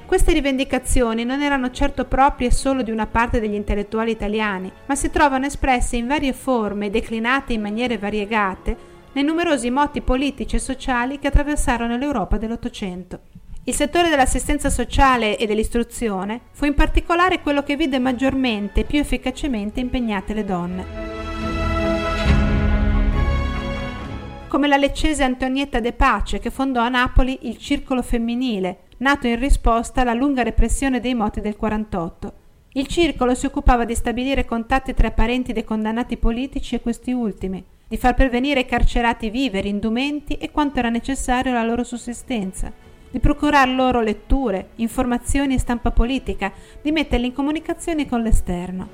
Queste 0.06 0.32
rivendicazioni 0.32 1.24
non 1.24 1.42
erano 1.42 1.72
certo 1.72 2.06
proprie 2.06 2.52
solo 2.52 2.84
di 2.84 2.92
una 2.92 3.08
parte 3.08 3.40
degli 3.40 3.56
intellettuali 3.56 4.12
italiani, 4.12 4.72
ma 4.86 4.94
si 4.94 5.10
trovano 5.10 5.48
espresse 5.48 5.96
in 5.96 6.06
varie 6.06 6.34
forme 6.34 6.86
e 6.86 6.90
declinate 6.92 7.54
in 7.54 7.62
maniere 7.62 7.98
variegate 7.98 8.78
nei 9.14 9.24
numerosi 9.24 9.72
moti 9.72 10.02
politici 10.02 10.58
e 10.58 10.60
sociali 10.60 11.18
che 11.18 11.28
attraversarono 11.28 11.98
l'Europa 11.98 12.38
dell'Ottocento. 12.38 13.35
Il 13.68 13.74
settore 13.74 14.10
dell'assistenza 14.10 14.70
sociale 14.70 15.40
e 15.40 15.48
dell'istruzione 15.48 16.40
fu 16.52 16.66
in 16.66 16.76
particolare 16.76 17.42
quello 17.42 17.64
che 17.64 17.76
vide 17.76 17.98
maggiormente 17.98 18.82
e 18.82 18.84
più 18.84 19.00
efficacemente 19.00 19.80
impegnate 19.80 20.36
le 20.36 20.46
donne. 20.46 20.86
Come 24.48 24.68
la 24.68 24.78
leccese 24.78 25.24
Antonietta 25.24 25.80
De 25.80 25.94
Pace 25.94 26.38
che 26.38 26.52
fondò 26.52 26.82
a 26.82 26.90
Napoli 26.90 27.40
il 27.50 27.58
Circolo 27.58 28.04
Femminile, 28.04 28.82
nato 28.98 29.26
in 29.26 29.40
risposta 29.40 30.02
alla 30.02 30.14
lunga 30.14 30.44
repressione 30.44 31.00
dei 31.00 31.16
moti 31.16 31.42
del 31.42 31.56
48. 31.56 32.34
Il 32.74 32.86
circolo 32.86 33.34
si 33.34 33.48
occupava 33.48 33.84
di 33.84 33.96
stabilire 33.96 34.46
contatti 34.46 34.94
tra 34.94 35.10
parenti 35.10 35.54
dei 35.54 35.64
condannati 35.64 36.18
politici 36.18 36.76
e 36.76 36.82
questi 36.82 37.14
ultimi, 37.14 37.66
di 37.88 37.98
far 37.98 38.14
pervenire 38.14 38.60
ai 38.60 38.66
carcerati 38.68 39.32
viveri, 39.32 39.70
indumenti 39.70 40.36
e 40.36 40.52
quanto 40.52 40.78
era 40.78 40.90
necessario 40.90 41.50
alla 41.50 41.64
loro 41.64 41.84
sussistenza, 41.84 42.72
di 43.12 43.20
procurar 43.20 43.70
loro 43.70 44.02
letture, 44.02 44.70
informazioni 44.76 45.54
e 45.54 45.60
stampa 45.60 45.92
politica, 45.92 46.52
di 46.82 46.92
metterli 46.92 47.28
in 47.28 47.34
comunicazione 47.34 48.08
con 48.08 48.22
l'esterno. 48.22 48.88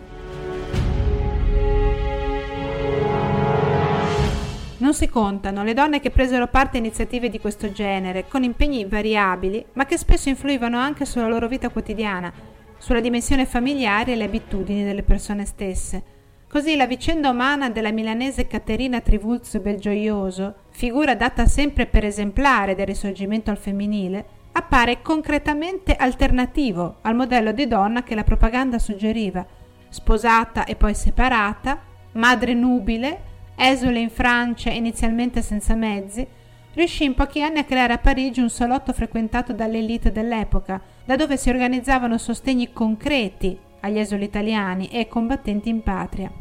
Non 4.77 4.93
si 4.95 5.07
contano 5.09 5.63
le 5.63 5.75
donne 5.75 5.99
che 5.99 6.09
presero 6.09 6.47
parte 6.47 6.77
a 6.77 6.79
iniziative 6.79 7.29
di 7.29 7.39
questo 7.39 7.71
genere, 7.71 8.27
con 8.27 8.43
impegni 8.43 8.85
variabili, 8.85 9.63
ma 9.73 9.85
che 9.85 9.95
spesso 9.95 10.29
influivano 10.29 10.79
anche 10.79 11.05
sulla 11.05 11.27
loro 11.27 11.47
vita 11.47 11.69
quotidiana, 11.69 12.33
sulla 12.77 12.99
dimensione 12.99 13.45
familiare 13.45 14.13
e 14.13 14.15
le 14.15 14.23
abitudini 14.23 14.83
delle 14.83 15.03
persone 15.03 15.45
stesse. 15.45 16.20
Così 16.51 16.75
la 16.75 16.85
vicenda 16.85 17.29
umana 17.29 17.69
della 17.69 17.93
milanese 17.93 18.45
Caterina 18.45 18.99
Trivulzio 18.99 19.61
Belgioioso, 19.61 20.55
figura 20.71 21.15
data 21.15 21.45
sempre 21.45 21.85
per 21.85 22.03
esemplare 22.03 22.75
del 22.75 22.87
risorgimento 22.87 23.51
al 23.51 23.57
femminile, 23.57 24.25
appare 24.51 25.01
concretamente 25.01 25.95
alternativo 25.95 26.97
al 27.03 27.15
modello 27.15 27.53
di 27.53 27.67
donna 27.67 28.03
che 28.03 28.15
la 28.15 28.25
propaganda 28.25 28.79
suggeriva, 28.79 29.45
sposata 29.87 30.65
e 30.65 30.75
poi 30.75 30.93
separata, 30.93 31.79
madre 32.15 32.53
nubile, 32.53 33.21
esule 33.55 33.99
in 33.99 34.09
Francia 34.09 34.71
inizialmente 34.71 35.41
senza 35.41 35.73
mezzi, 35.75 36.27
riuscì 36.73 37.05
in 37.05 37.13
pochi 37.13 37.41
anni 37.41 37.59
a 37.59 37.63
creare 37.63 37.93
a 37.93 37.97
Parigi 37.97 38.41
un 38.41 38.49
salotto 38.49 38.91
frequentato 38.91 39.53
dall'elite 39.53 40.11
dell'epoca, 40.11 40.81
da 41.05 41.15
dove 41.15 41.37
si 41.37 41.49
organizzavano 41.49 42.17
sostegni 42.17 42.73
concreti 42.73 43.57
agli 43.81 43.99
esuli 43.99 44.23
italiani 44.23 44.87
e 44.87 44.99
ai 44.99 45.07
combattenti 45.07 45.69
in 45.69 45.83
patria. 45.83 46.31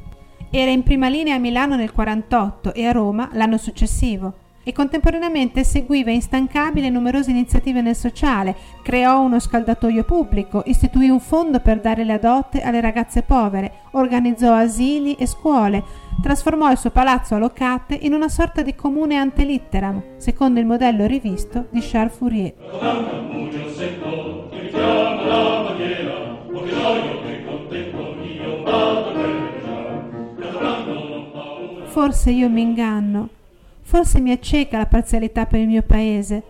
Era 0.51 0.71
in 0.71 0.83
prima 0.83 1.09
linea 1.09 1.37
a 1.37 1.39
Milano 1.39 1.77
nel 1.77 1.93
1948 1.95 2.75
e 2.75 2.87
a 2.87 2.93
Roma 2.93 3.29
l'anno 3.33 3.57
successivo 3.57 4.49
e 4.63 4.73
contemporaneamente 4.73 5.65
seguiva 5.65 6.11
instancabile 6.11 6.91
numerose 6.91 7.31
iniziative 7.31 7.81
nel 7.81 7.97
sociale, 7.97 8.55
creò 8.83 9.21
uno 9.21 9.39
scaldatoio 9.39 10.05
pubblico, 10.05 10.63
istituì 10.67 11.09
un 11.09 11.21
fondo 11.21 11.61
per 11.61 11.81
dare 11.81 12.05
le 12.05 12.13
adotte 12.15 12.61
alle 12.61 12.81
ragazze 12.81 13.23
povere, 13.23 13.73
organizzò 13.93 14.55
asili 14.55 15.15
e 15.15 15.27
scuole, 15.27 15.83
trasformò 16.23 16.71
il 16.71 16.79
suo 16.79 16.91
palazzo 16.91 17.35
a 17.35 17.39
Locate 17.39 17.99
in 18.03 18.13
una 18.13 18.29
sorta 18.29 18.63
di 18.63 18.75
comune 18.75 19.17
antelitteram, 19.17 20.19
secondo 20.19 20.61
il 20.61 20.67
modello 20.67 21.07
rivisto 21.07 21.67
di 21.71 21.81
Charles 21.81 22.17
Fourier. 22.17 22.55
Forse 31.85 32.31
io 32.31 32.49
mi 32.49 32.63
inganno, 32.63 33.29
forse 33.83 34.21
mi 34.21 34.31
acceca 34.31 34.79
la 34.79 34.87
parzialità 34.87 35.47
per 35.47 35.61
il 35.61 35.67
mio 35.67 35.83
paese, 35.83 36.43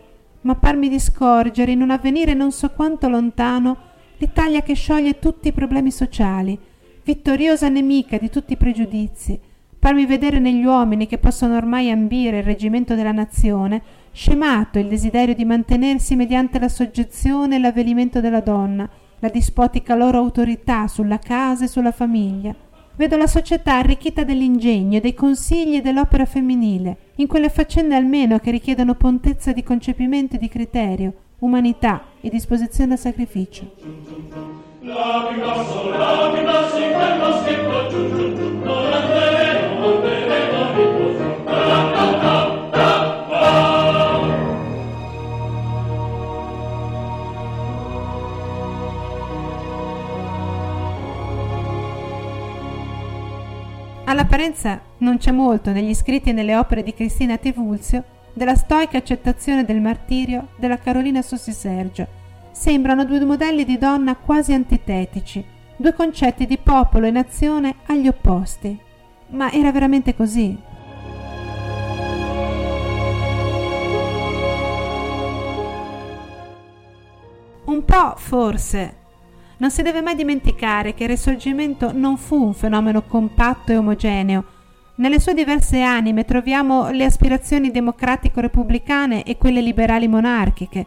ma 0.43 0.55
parmi 0.55 0.89
di 0.89 0.99
scorgere 0.99 1.73
in 1.73 1.83
un 1.83 1.91
avvenire 1.91 2.35
non 2.35 2.53
so 2.53 2.71
quanto 2.71 3.09
lontano 3.09 3.77
l'Italia 4.19 4.63
che 4.63 4.75
scioglie 4.75 5.19
tutti 5.19 5.49
i 5.49 5.53
problemi 5.53 5.91
sociali, 5.91 6.59
vittoriosa 7.03 7.69
nemica 7.69 8.19
di 8.19 8.29
tutti 8.29 8.53
i 8.53 8.57
pregiudizi, 8.57 9.41
farmi 9.79 10.05
vedere 10.05 10.39
negli 10.39 10.65
uomini 10.65 11.07
che 11.07 11.19
possono 11.19 11.57
ormai 11.57 11.91
ambire 11.91 12.39
il 12.39 12.45
reggimento 12.45 12.95
della 12.95 13.13
nazione, 13.13 13.83
scemato 14.13 14.79
il 14.79 14.89
desiderio 14.89 15.35
di 15.35 15.47
mantenersi 15.47 16.17
mediante 16.17 16.59
la 16.59 16.69
soggezione 16.69 17.57
e 17.57 17.59
l'avvelimento 17.59 18.21
della 18.21 18.41
donna, 18.41 18.89
la 19.21 19.29
dispotica 19.29 19.95
loro 19.95 20.19
autorità 20.19 20.89
sulla 20.89 21.19
casa 21.19 21.65
e 21.65 21.69
sulla 21.69 21.93
famiglia. 21.93 22.55
Vedo 22.97 23.17
la 23.17 23.27
società 23.27 23.77
arricchita 23.77 24.25
dell'ingegno, 24.25 25.01
dei 25.01 25.15
consigli 25.15 25.77
e 25.77 25.81
dell'opera 25.81 26.27
femminile, 26.27 26.97
in 27.17 27.27
quelle 27.27 27.49
faccende 27.49 27.95
almeno 27.95 28.39
che 28.39 28.51
richiedono 28.51 28.95
prontezza 28.95 29.53
di 29.53 29.63
concepimento 29.63 30.37
e 30.37 30.39
di 30.39 30.49
criterio, 30.49 31.13
umanità 31.39 32.03
e 32.21 32.29
disposizione 32.29 32.93
al 32.93 32.99
sacrificio. 32.99 33.73
All'apparenza 54.11 54.81
non 54.99 55.19
c'è 55.19 55.31
molto 55.31 55.71
negli 55.71 55.95
scritti 55.95 56.31
e 56.31 56.33
nelle 56.33 56.57
opere 56.57 56.83
di 56.83 56.93
Cristina 56.93 57.39
Tevulzio 57.39 58.03
della 58.33 58.57
stoica 58.57 58.99
accettazione 58.99 59.65
del 59.65 59.81
martirio 59.81 60.49
della 60.57 60.79
Carolina 60.79 61.23
Sossi 61.23 61.53
Sergio. 61.53 62.09
Sembrano 62.51 63.05
due 63.05 63.25
modelli 63.25 63.65
di 63.65 63.79
donna 63.79 64.17
quasi 64.17 64.53
antitetici, 64.53 65.45
due 65.77 65.95
concetti 65.95 66.45
di 66.45 66.59
popolo 66.59 67.07
e 67.07 67.13
nazione 67.13 67.77
agli 67.87 68.09
opposti. 68.09 68.77
Ma 69.29 69.53
era 69.53 69.71
veramente 69.71 70.17
così. 70.17 70.59
Un 77.67 77.85
po' 77.85 78.15
forse, 78.17 78.97
non 79.61 79.71
si 79.71 79.83
deve 79.83 80.01
mai 80.01 80.15
dimenticare 80.15 80.95
che 80.95 81.05
il 81.05 81.11
Risorgimento 81.11 81.93
non 81.93 82.17
fu 82.17 82.43
un 82.43 82.55
fenomeno 82.55 83.03
compatto 83.03 83.73
e 83.73 83.77
omogeneo. 83.77 84.45
Nelle 84.97 85.21
sue 85.21 85.35
diverse 85.35 85.83
anime 85.83 86.25
troviamo 86.25 86.91
le 86.91 87.05
aspirazioni 87.05 87.71
democratico-repubblicane 87.71 89.23
e 89.23 89.37
quelle 89.37 89.61
liberali-monarchiche, 89.61 90.87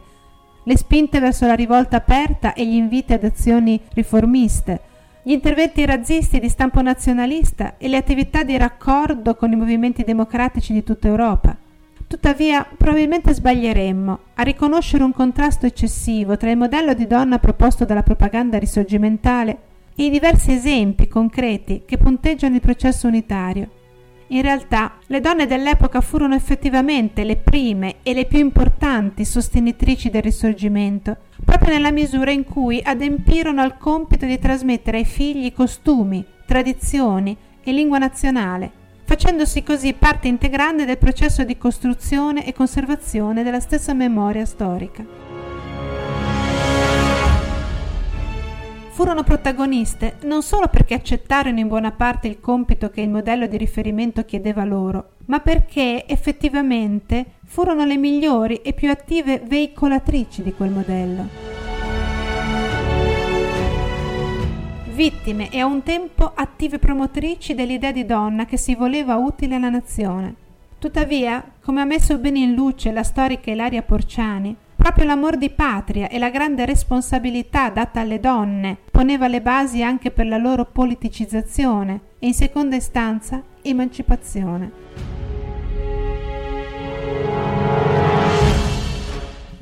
le 0.64 0.76
spinte 0.76 1.20
verso 1.20 1.46
la 1.46 1.54
rivolta 1.54 1.96
aperta 1.96 2.52
e 2.52 2.66
gli 2.66 2.74
inviti 2.74 3.12
ad 3.12 3.22
azioni 3.22 3.80
riformiste, 3.92 4.80
gli 5.22 5.32
interventi 5.32 5.86
razzisti 5.86 6.40
di 6.40 6.48
stampo 6.48 6.82
nazionalista 6.82 7.76
e 7.78 7.88
le 7.88 7.96
attività 7.96 8.42
di 8.42 8.56
raccordo 8.56 9.36
con 9.36 9.52
i 9.52 9.56
movimenti 9.56 10.02
democratici 10.02 10.72
di 10.72 10.82
tutta 10.82 11.06
Europa. 11.06 11.56
Tuttavia, 12.14 12.64
probabilmente 12.64 13.34
sbaglieremmo 13.34 14.18
a 14.34 14.42
riconoscere 14.44 15.02
un 15.02 15.12
contrasto 15.12 15.66
eccessivo 15.66 16.36
tra 16.36 16.48
il 16.48 16.56
modello 16.56 16.94
di 16.94 17.08
donna 17.08 17.40
proposto 17.40 17.84
dalla 17.84 18.04
propaganda 18.04 18.56
risorgimentale 18.56 19.58
e 19.96 20.04
i 20.04 20.10
diversi 20.10 20.52
esempi 20.52 21.08
concreti 21.08 21.82
che 21.84 21.98
punteggiano 21.98 22.54
il 22.54 22.60
processo 22.60 23.08
unitario. 23.08 23.68
In 24.28 24.42
realtà, 24.42 24.98
le 25.08 25.20
donne 25.20 25.46
dell'epoca 25.46 26.00
furono 26.00 26.36
effettivamente 26.36 27.24
le 27.24 27.36
prime 27.36 27.96
e 28.04 28.14
le 28.14 28.26
più 28.26 28.38
importanti 28.38 29.24
sostenitrici 29.24 30.08
del 30.08 30.22
risorgimento, 30.22 31.16
proprio 31.44 31.72
nella 31.72 31.90
misura 31.90 32.30
in 32.30 32.44
cui 32.44 32.80
adempirono 32.80 33.60
al 33.60 33.76
compito 33.76 34.24
di 34.24 34.38
trasmettere 34.38 34.98
ai 34.98 35.04
figli 35.04 35.52
costumi, 35.52 36.24
tradizioni 36.46 37.36
e 37.64 37.72
lingua 37.72 37.98
nazionale, 37.98 38.82
facendosi 39.04 39.62
così 39.62 39.92
parte 39.92 40.28
integrante 40.28 40.84
del 40.84 40.98
processo 40.98 41.44
di 41.44 41.56
costruzione 41.56 42.46
e 42.46 42.52
conservazione 42.52 43.42
della 43.42 43.60
stessa 43.60 43.94
memoria 43.94 44.44
storica. 44.44 45.24
furono 48.94 49.24
protagoniste 49.24 50.18
non 50.22 50.44
solo 50.44 50.68
perché 50.68 50.94
accettarono 50.94 51.58
in 51.58 51.66
buona 51.66 51.90
parte 51.90 52.28
il 52.28 52.38
compito 52.38 52.90
che 52.90 53.00
il 53.00 53.10
modello 53.10 53.48
di 53.48 53.56
riferimento 53.56 54.24
chiedeva 54.24 54.64
loro, 54.64 55.14
ma 55.26 55.40
perché 55.40 56.06
effettivamente 56.06 57.32
furono 57.44 57.84
le 57.84 57.96
migliori 57.96 58.62
e 58.62 58.72
più 58.72 58.88
attive 58.90 59.42
veicolatrici 59.44 60.44
di 60.44 60.52
quel 60.52 60.70
modello. 60.70 61.53
Vittime 64.94 65.50
e 65.50 65.58
a 65.58 65.66
un 65.66 65.82
tempo 65.82 66.30
attive 66.32 66.78
promotrici 66.78 67.54
dell'idea 67.54 67.90
di 67.90 68.06
donna 68.06 68.44
che 68.44 68.56
si 68.56 68.76
voleva 68.76 69.16
utile 69.16 69.56
alla 69.56 69.68
nazione. 69.68 70.34
Tuttavia, 70.78 71.44
come 71.60 71.80
ha 71.80 71.84
messo 71.84 72.16
bene 72.18 72.38
in 72.38 72.54
luce 72.54 72.92
la 72.92 73.02
storica 73.02 73.50
Ilaria 73.50 73.82
Porciani, 73.82 74.56
Proprio 74.76 75.06
l'amor 75.06 75.38
di 75.38 75.48
patria 75.48 76.08
e 76.08 76.18
la 76.18 76.28
grande 76.28 76.66
responsabilità 76.66 77.70
data 77.70 78.00
alle 78.00 78.20
donne 78.20 78.76
poneva 78.90 79.28
le 79.28 79.40
basi 79.40 79.82
anche 79.82 80.10
per 80.10 80.26
la 80.26 80.36
loro 80.36 80.66
politicizzazione 80.66 82.00
e 82.18 82.26
in 82.26 82.34
seconda 82.34 82.76
istanza 82.76 83.42
emancipazione. 83.62 85.13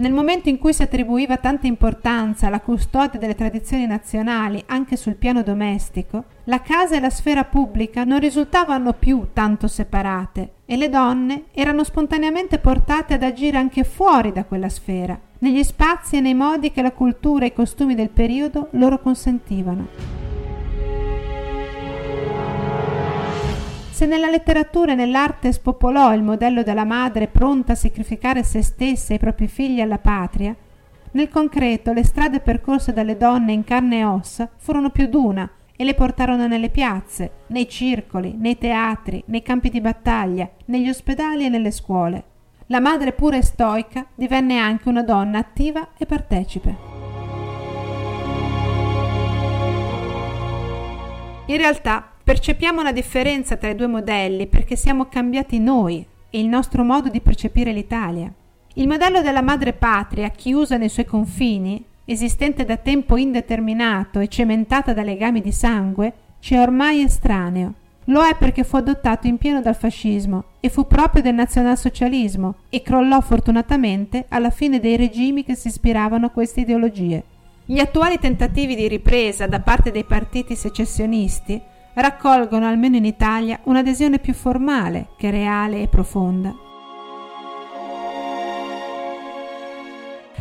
Nel 0.02 0.12
momento 0.12 0.48
in 0.48 0.58
cui 0.58 0.74
si 0.74 0.82
attribuiva 0.82 1.36
tanta 1.36 1.68
importanza 1.68 2.48
alla 2.48 2.58
custodia 2.58 3.20
delle 3.20 3.36
tradizioni 3.36 3.86
nazionali 3.86 4.60
anche 4.66 4.96
sul 4.96 5.14
piano 5.14 5.44
domestico, 5.44 6.24
la 6.46 6.60
casa 6.60 6.96
e 6.96 7.00
la 7.00 7.08
sfera 7.08 7.44
pubblica 7.44 8.02
non 8.02 8.18
risultavano 8.18 8.94
più 8.94 9.28
tanto 9.32 9.68
separate 9.68 10.54
e 10.66 10.76
le 10.76 10.88
donne 10.88 11.44
erano 11.52 11.84
spontaneamente 11.84 12.58
portate 12.58 13.14
ad 13.14 13.22
agire 13.22 13.58
anche 13.58 13.84
fuori 13.84 14.32
da 14.32 14.42
quella 14.42 14.68
sfera, 14.68 15.16
negli 15.38 15.62
spazi 15.62 16.16
e 16.16 16.20
nei 16.20 16.34
modi 16.34 16.72
che 16.72 16.82
la 16.82 16.90
cultura 16.90 17.44
e 17.44 17.48
i 17.48 17.52
costumi 17.52 17.94
del 17.94 18.10
periodo 18.10 18.70
loro 18.72 18.98
consentivano. 18.98 20.21
Se 24.02 24.08
nella 24.08 24.30
letteratura 24.30 24.90
e 24.90 24.94
nell'arte 24.96 25.52
spopolò 25.52 26.12
il 26.12 26.24
modello 26.24 26.64
della 26.64 26.84
madre 26.84 27.28
pronta 27.28 27.74
a 27.74 27.76
sacrificare 27.76 28.42
se 28.42 28.60
stessa 28.60 29.12
e 29.12 29.14
i 29.14 29.20
propri 29.20 29.46
figli 29.46 29.80
alla 29.80 29.98
patria, 29.98 30.56
nel 31.12 31.28
concreto 31.28 31.92
le 31.92 32.02
strade 32.02 32.40
percorse 32.40 32.92
dalle 32.92 33.16
donne 33.16 33.52
in 33.52 33.62
carne 33.62 34.00
e 34.00 34.04
ossa 34.04 34.50
furono 34.56 34.90
più 34.90 35.06
d'una 35.06 35.48
e 35.76 35.84
le 35.84 35.94
portarono 35.94 36.48
nelle 36.48 36.68
piazze, 36.68 37.30
nei 37.46 37.68
circoli, 37.68 38.34
nei 38.36 38.58
teatri, 38.58 39.22
nei 39.26 39.42
campi 39.42 39.70
di 39.70 39.80
battaglia, 39.80 40.50
negli 40.64 40.88
ospedali 40.88 41.44
e 41.44 41.48
nelle 41.48 41.70
scuole. 41.70 42.24
La 42.66 42.80
madre 42.80 43.12
pura 43.12 43.36
e 43.36 43.42
stoica 43.44 44.04
divenne 44.16 44.58
anche 44.58 44.88
una 44.88 45.04
donna 45.04 45.38
attiva 45.38 45.90
e 45.96 46.06
partecipe. 46.06 46.76
In 51.46 51.56
realtà 51.56 52.11
Percepiamo 52.24 52.80
una 52.80 52.92
differenza 52.92 53.56
tra 53.56 53.70
i 53.70 53.74
due 53.74 53.88
modelli 53.88 54.46
perché 54.46 54.76
siamo 54.76 55.06
cambiati 55.06 55.58
noi 55.58 56.06
e 56.30 56.38
il 56.38 56.46
nostro 56.46 56.84
modo 56.84 57.08
di 57.08 57.20
percepire 57.20 57.72
l'Italia. 57.72 58.32
Il 58.74 58.86
modello 58.86 59.22
della 59.22 59.42
madre 59.42 59.72
patria, 59.72 60.28
chiusa 60.28 60.76
nei 60.76 60.88
suoi 60.88 61.04
confini, 61.04 61.84
esistente 62.04 62.64
da 62.64 62.76
tempo 62.76 63.16
indeterminato 63.16 64.20
e 64.20 64.28
cementata 64.28 64.92
da 64.92 65.02
legami 65.02 65.40
di 65.40 65.50
sangue, 65.50 66.12
ci 66.38 66.54
è 66.54 66.60
ormai 66.60 67.02
estraneo. 67.02 67.74
Lo 68.06 68.22
è 68.22 68.36
perché 68.36 68.62
fu 68.62 68.76
adottato 68.76 69.26
in 69.26 69.36
pieno 69.36 69.60
dal 69.60 69.76
fascismo 69.76 70.44
e 70.60 70.68
fu 70.68 70.86
proprio 70.86 71.22
del 71.22 71.34
nazionalsocialismo 71.34 72.54
e 72.68 72.82
crollò 72.82 73.20
fortunatamente 73.20 74.26
alla 74.28 74.50
fine 74.50 74.78
dei 74.78 74.96
regimi 74.96 75.44
che 75.44 75.56
si 75.56 75.68
ispiravano 75.68 76.26
a 76.26 76.30
queste 76.30 76.60
ideologie. 76.60 77.24
Gli 77.64 77.78
attuali 77.78 78.18
tentativi 78.18 78.76
di 78.76 78.86
ripresa 78.86 79.46
da 79.46 79.60
parte 79.60 79.90
dei 79.90 80.04
partiti 80.04 80.54
secessionisti 80.56 81.60
raccolgono, 81.94 82.66
almeno 82.66 82.96
in 82.96 83.04
Italia, 83.04 83.60
un'adesione 83.64 84.18
più 84.18 84.32
formale 84.34 85.08
che 85.16 85.30
reale 85.30 85.82
e 85.82 85.88
profonda. 85.88 86.54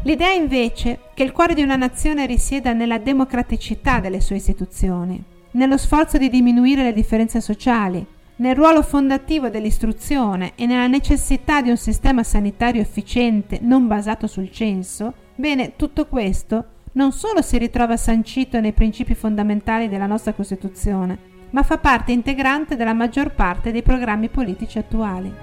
L'idea 0.04 0.32
invece 0.32 1.00
che 1.14 1.24
il 1.24 1.32
cuore 1.32 1.54
di 1.54 1.62
una 1.62 1.76
nazione 1.76 2.26
risieda 2.26 2.74
nella 2.74 2.98
democraticità 2.98 4.00
delle 4.00 4.20
sue 4.20 4.38
istituzioni, 4.38 5.24
nello 5.52 5.78
sforzo 5.78 6.18
di 6.18 6.30
diminuire 6.30 6.84
le 6.84 6.94
differenze 6.94 7.40
sociali, 7.40 8.04
nel 8.38 8.56
ruolo 8.56 8.82
fondativo 8.82 9.50
dell'istruzione 9.50 10.54
e 10.56 10.66
nella 10.66 10.88
necessità 10.88 11.62
di 11.62 11.70
un 11.70 11.78
sistema 11.78 12.24
sanitario 12.24 12.82
efficiente 12.82 13.60
non 13.62 13.86
basato 13.86 14.26
sul 14.26 14.50
censo, 14.50 15.14
bene, 15.36 15.76
tutto 15.76 16.08
questo 16.08 16.66
non 16.94 17.12
solo 17.12 17.44
si 17.44 17.60
ritrova 17.60 17.96
sancito 17.96 18.60
nei 18.60 18.74
principi 18.74 19.14
fondamentali 19.14 19.88
della 19.88 20.08
nostra 20.08 20.34
Costituzione, 20.34 21.30
ma 21.52 21.64
fa 21.64 21.78
parte 21.78 22.12
integrante 22.12 22.76
della 22.76 22.94
maggior 22.94 23.34
parte 23.34 23.72
dei 23.72 23.84
programmi 23.84 24.30
politici 24.30 24.78
attuali. 24.78 25.34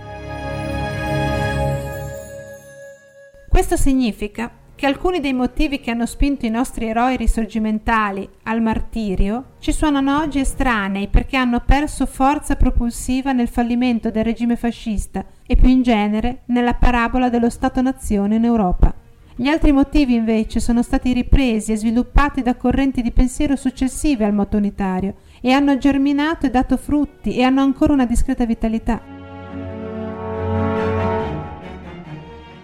Questo 3.48 3.76
significa 3.76 4.50
che 4.78 4.86
alcuni 4.86 5.18
dei 5.18 5.32
motivi 5.32 5.80
che 5.80 5.90
hanno 5.90 6.06
spinto 6.06 6.46
i 6.46 6.50
nostri 6.50 6.86
eroi 6.86 7.16
risorgimentali 7.16 8.28
al 8.44 8.62
martirio 8.62 9.54
ci 9.58 9.72
suonano 9.72 10.20
oggi 10.20 10.38
estranei 10.38 11.08
perché 11.08 11.36
hanno 11.36 11.60
perso 11.66 12.06
forza 12.06 12.54
propulsiva 12.54 13.32
nel 13.32 13.48
fallimento 13.48 14.12
del 14.12 14.22
regime 14.22 14.54
fascista 14.54 15.24
e 15.44 15.56
più 15.56 15.68
in 15.68 15.82
genere 15.82 16.42
nella 16.46 16.74
parabola 16.74 17.28
dello 17.28 17.50
Stato-nazione 17.50 18.36
in 18.36 18.44
Europa. 18.44 18.97
Gli 19.40 19.46
altri 19.46 19.70
motivi 19.70 20.16
invece 20.16 20.58
sono 20.58 20.82
stati 20.82 21.12
ripresi 21.12 21.70
e 21.70 21.76
sviluppati 21.76 22.42
da 22.42 22.56
correnti 22.56 23.02
di 23.02 23.12
pensiero 23.12 23.54
successive 23.54 24.24
al 24.24 24.34
moto 24.34 24.56
unitario 24.56 25.14
e 25.40 25.52
hanno 25.52 25.78
germinato 25.78 26.46
e 26.46 26.50
dato 26.50 26.76
frutti 26.76 27.36
e 27.36 27.44
hanno 27.44 27.60
ancora 27.60 27.92
una 27.92 28.04
discreta 28.04 28.44
vitalità. 28.44 29.00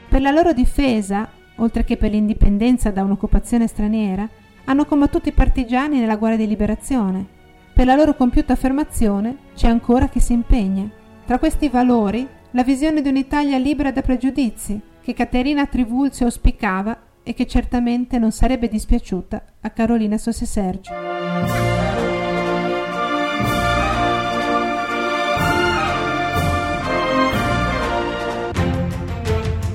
Per 0.09 0.21
la 0.21 0.33
loro 0.33 0.53
difesa, 0.53 1.31
oltre 1.59 1.85
che 1.85 1.97
per 1.97 2.11
l'indipendenza 2.11 2.91
da 2.91 3.05
un'occupazione 3.05 3.69
straniera, 3.69 4.29
hanno 4.65 4.85
combattuto 4.85 5.29
i 5.29 5.33
partigiani 5.33 6.01
nella 6.01 6.17
guerra 6.17 6.35
di 6.35 6.49
liberazione. 6.49 7.25
Per 7.73 7.87
la 7.87 7.95
loro 7.95 8.17
compiuta 8.17 8.55
affermazione 8.55 9.37
c'è 9.55 9.69
ancora 9.69 10.09
chi 10.09 10.19
si 10.19 10.33
impegna. 10.33 10.91
Tra 11.25 11.39
questi 11.39 11.69
valori, 11.69 12.27
la 12.51 12.65
visione 12.65 13.01
di 13.01 13.09
un'Italia 13.09 13.59
libera 13.59 13.93
da 13.93 14.03
pregiudizi, 14.03 14.81
che 15.05 15.13
Caterina 15.13 15.67
Trivulzio 15.67 16.25
auspicava 16.25 16.99
e 17.23 17.35
che 17.35 17.47
certamente 17.47 18.19
non 18.19 18.33
sarebbe 18.33 18.69
dispiaciuta 18.69 19.45
a 19.61 19.69
Carolina 19.69 20.17
Sossi 20.17 20.47
Sergio. 20.47 20.95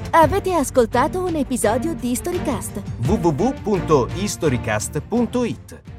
Avete 0.09 0.55
ascoltato 0.55 1.23
un 1.23 1.35
episodio 1.35 1.93
di 1.93 2.15
Storycast? 2.15 2.81
www.historycast.it 3.05 5.98